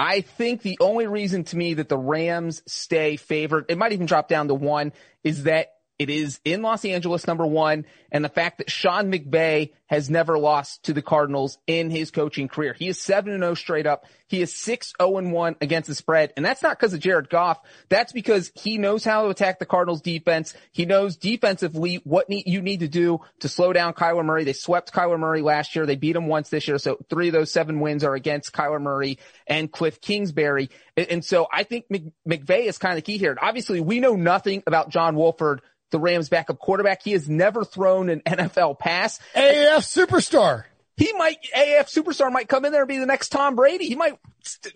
I 0.00 0.22
think 0.22 0.62
the 0.62 0.78
only 0.80 1.06
reason 1.06 1.44
to 1.44 1.56
me 1.56 1.74
that 1.74 1.88
the 1.88 1.96
Rams 1.96 2.60
stay 2.66 3.14
favored, 3.14 3.66
it 3.68 3.78
might 3.78 3.92
even 3.92 4.06
drop 4.06 4.26
down 4.26 4.48
to 4.48 4.54
one, 4.54 4.92
is 5.22 5.44
that 5.44 5.73
it 5.98 6.10
is 6.10 6.40
in 6.44 6.62
Los 6.62 6.84
Angeles, 6.84 7.26
number 7.26 7.46
one, 7.46 7.86
and 8.10 8.24
the 8.24 8.28
fact 8.28 8.58
that 8.58 8.70
Sean 8.70 9.12
McVay 9.12 9.72
has 9.86 10.10
never 10.10 10.38
lost 10.38 10.84
to 10.84 10.92
the 10.92 11.02
Cardinals 11.02 11.58
in 11.66 11.90
his 11.90 12.10
coaching 12.10 12.48
career. 12.48 12.74
He 12.76 12.88
is 12.88 12.98
7-0 12.98 13.56
straight 13.56 13.86
up. 13.86 14.06
He 14.26 14.42
is 14.42 14.52
6-0-1 14.54 15.56
against 15.60 15.88
the 15.88 15.94
spread. 15.94 16.32
And 16.36 16.44
that's 16.44 16.62
not 16.62 16.78
because 16.78 16.94
of 16.94 17.00
Jared 17.00 17.28
Goff. 17.28 17.60
That's 17.90 18.12
because 18.12 18.50
he 18.54 18.78
knows 18.78 19.04
how 19.04 19.22
to 19.22 19.28
attack 19.28 19.58
the 19.58 19.66
Cardinals 19.66 20.00
defense. 20.00 20.54
He 20.72 20.84
knows 20.84 21.16
defensively 21.16 21.96
what 22.04 22.26
you 22.28 22.60
need 22.60 22.80
to 22.80 22.88
do 22.88 23.20
to 23.40 23.48
slow 23.48 23.72
down 23.72 23.92
Kyler 23.92 24.24
Murray. 24.24 24.42
They 24.44 24.52
swept 24.52 24.92
Kyler 24.92 25.18
Murray 25.18 25.42
last 25.42 25.76
year. 25.76 25.86
They 25.86 25.96
beat 25.96 26.16
him 26.16 26.26
once 26.26 26.48
this 26.48 26.66
year. 26.66 26.78
So 26.78 26.98
three 27.08 27.28
of 27.28 27.34
those 27.34 27.52
seven 27.52 27.78
wins 27.78 28.02
are 28.02 28.14
against 28.14 28.52
Kyler 28.52 28.80
Murray 28.80 29.18
and 29.46 29.70
Cliff 29.70 30.00
Kingsbury. 30.00 30.70
And, 30.96 31.24
so 31.24 31.48
I 31.52 31.64
think 31.64 31.86
McVay 31.88 32.66
is 32.66 32.78
kind 32.78 32.98
of 32.98 33.04
key 33.04 33.18
here. 33.18 33.36
Obviously 33.40 33.80
we 33.80 34.00
know 34.00 34.14
nothing 34.14 34.62
about 34.66 34.90
John 34.90 35.16
Wolford 35.16 35.60
the 35.94 36.00
Rams 36.00 36.28
backup 36.28 36.58
quarterback. 36.58 37.02
He 37.04 37.12
has 37.12 37.28
never 37.28 37.64
thrown 37.64 38.10
an 38.10 38.20
NFL 38.26 38.78
pass. 38.78 39.20
AAF 39.34 39.78
superstar. 39.78 40.64
He 40.96 41.12
might, 41.12 41.38
AF 41.56 41.88
superstar 41.88 42.32
might 42.32 42.48
come 42.48 42.64
in 42.64 42.72
there 42.72 42.82
and 42.82 42.88
be 42.88 42.98
the 42.98 43.06
next 43.06 43.30
Tom 43.30 43.56
Brady. 43.56 43.86
He 43.86 43.96
might, 43.96 44.18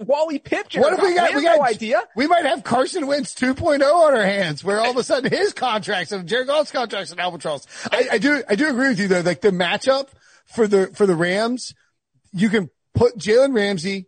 Wally 0.01 0.39
Pipp. 0.39 0.79
What 0.81 0.93
if 0.93 1.03
we 1.03 1.15
got, 1.15 1.31
we, 1.31 1.37
we 1.37 1.43
got, 1.43 1.59
no 1.59 1.65
idea. 1.65 2.03
We 2.17 2.27
might 2.27 2.45
have 2.45 2.65
Carson 2.65 3.07
Wentz 3.07 3.35
2.0 3.35 3.83
on 3.83 4.17
our 4.17 4.25
hands 4.25 4.65
where 4.65 4.81
all 4.81 4.91
of 4.91 4.97
a 4.97 5.03
sudden 5.03 5.31
his 5.31 5.53
contracts 5.53 6.11
and 6.11 6.29
Jared 6.29 6.49
Goff's 6.49 6.73
contracts 6.73 7.11
and 7.13 7.21
albatross. 7.21 7.67
I, 7.93 8.09
I 8.13 8.19
do, 8.19 8.43
I 8.49 8.55
do 8.57 8.69
agree 8.69 8.89
with 8.89 9.01
you 9.01 9.09
though. 9.09 9.21
Like 9.21 9.41
the 9.41 9.51
matchup 9.51 10.09
for 10.47 10.67
the, 10.67 10.89
for 10.89 11.07
the 11.07 11.17
Rams, 11.17 11.75
you 12.33 12.49
can 12.49 12.71
put 12.95 13.17
Jalen 13.17 13.55
Ramsey 13.55 14.07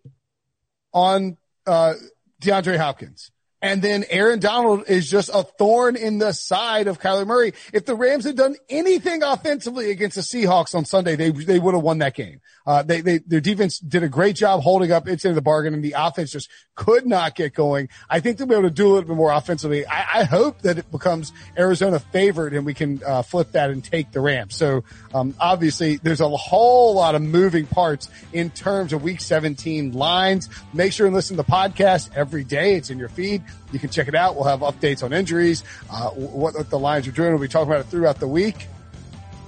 on, 0.93 1.37
uh, 1.71 1.95
DeAndre 2.43 2.77
Hopkins. 2.77 3.31
And 3.63 3.83
then 3.83 4.05
Aaron 4.09 4.39
Donald 4.39 4.89
is 4.89 5.11
just 5.11 5.29
a 5.33 5.43
thorn 5.43 5.97
in 5.97 6.19
the 6.19 6.33
side 6.33 6.87
of 6.87 6.99
Kyler 6.99 7.27
Murray. 7.27 7.53
If 7.73 7.85
the 7.85 7.95
Rams 7.95 8.25
had 8.25 8.37
done 8.37 8.57
anything 8.71 9.23
offensively 9.23 9.91
against 9.91 10.17
the 10.17 10.23
Seahawks 10.23 10.75
on 10.75 10.87
Sunday, 10.87 11.15
they, 11.15 11.31
they 11.31 11.59
would 11.59 11.75
have 11.75 11.83
won 11.83 11.99
that 11.99 12.15
game. 12.15 12.41
Uh, 12.67 12.83
they, 12.83 13.03
they, 13.03 13.19
their 13.19 13.41
defense 13.41 13.79
did 13.79 14.03
a 14.03 14.09
great 14.09 14.37
job 14.37 14.63
holding 14.63 14.93
up 14.93 15.07
its 15.07 15.25
the 15.25 15.43
bargain 15.43 15.75
and 15.75 15.85
the 15.85 15.95
offense 15.97 16.33
just 16.33 16.49
could 16.75 17.07
not 17.07 17.35
get 17.35 17.55
going. 17.55 17.91
I 18.09 18.21
think 18.21 18.39
they'll 18.39 18.47
be 18.47 18.55
able 18.55 18.65
to 18.65 18.71
do 18.71 18.87
a 18.87 18.93
little 18.95 19.09
bit 19.09 19.17
more 19.17 19.31
offensively. 19.31 19.87
I, 19.87 20.21
I 20.21 20.25
hope 20.25 20.63
that 20.63 20.79
it 20.79 20.91
becomes 20.91 21.33
Arizona 21.59 21.99
favored 21.99 22.55
and 22.55 22.65
we 22.65 22.73
can, 22.73 23.03
uh, 23.05 23.23
flip 23.23 23.53
that 23.53 23.71
and 23.71 23.85
take 23.85 24.13
the 24.13 24.21
Rams. 24.21 24.57
So, 24.57 24.85
um, 25.13 25.35
obviously 25.39 25.97
there's 25.97 26.21
a 26.21 26.29
whole 26.29 26.95
lot 26.95 27.15
of 27.15 27.21
moving 27.21 27.67
parts 27.67 28.09
in 28.33 28.49
terms 28.51 28.95
of 28.95 29.03
week 29.03 29.21
17 29.21 29.93
lines. 29.93 30.49
Make 30.73 30.95
sure 30.95 31.07
and 31.07 31.15
listen 31.15 31.37
to 31.37 31.43
the 31.43 31.51
podcast 31.51 32.11
every 32.17 32.45
day. 32.45 32.75
It's 32.77 32.89
in 32.89 32.99
your 32.99 33.11
feed. 33.11 33.43
You 33.73 33.79
can 33.79 33.91
check 33.91 34.09
it 34.09 34.15
out. 34.15 34.35
We'll 34.35 34.45
have 34.45 34.61
updates 34.61 35.03
on 35.03 35.13
injuries, 35.13 35.65
uh, 35.91 36.11
what, 36.11 36.55
what 36.55 36.71
the 36.71 36.79
lines 36.79 37.07
are 37.07 37.13
doing. 37.13 37.31
We'll 37.31 37.41
be 37.41 37.49
talking 37.49 37.69
about 37.69 37.81
it 37.81 37.87
throughout 37.89 38.19
the 38.19 38.29
week. 38.29 38.67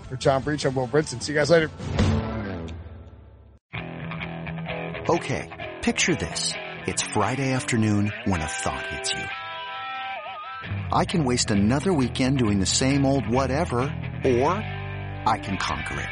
For 0.09 0.17
John 0.17 0.43
Breech, 0.43 0.65
I'm 0.65 0.75
Will 0.75 0.89
Brinson. 0.89 1.23
See 1.23 1.33
you 1.33 1.39
guys 1.39 1.51
later. 1.51 1.71
Okay, 5.09 5.73
picture 5.83 6.15
this. 6.15 6.53
It's 6.87 7.03
Friday 7.03 7.53
afternoon 7.53 8.13
when 8.25 8.41
a 8.41 8.47
thought 8.47 8.87
hits 8.87 9.13
you. 9.13 9.25
I 10.93 11.05
can 11.05 11.25
waste 11.25 11.51
another 11.51 11.93
weekend 11.93 12.39
doing 12.39 12.61
the 12.61 12.67
same 12.67 13.05
old 13.05 13.29
whatever, 13.29 13.81
or 14.25 14.53
I 14.53 15.39
can 15.43 15.57
conquer 15.57 16.01
it. 16.01 16.09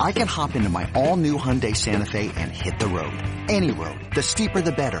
I 0.00 0.12
can 0.12 0.26
hop 0.26 0.56
into 0.56 0.68
my 0.68 0.90
all-new 0.94 1.38
Hyundai 1.38 1.76
Santa 1.76 2.04
Fe 2.04 2.32
and 2.36 2.50
hit 2.50 2.78
the 2.78 2.88
road. 2.88 3.14
Any 3.48 3.70
road. 3.70 4.00
The 4.14 4.22
steeper 4.22 4.60
the 4.60 4.72
better 4.72 5.00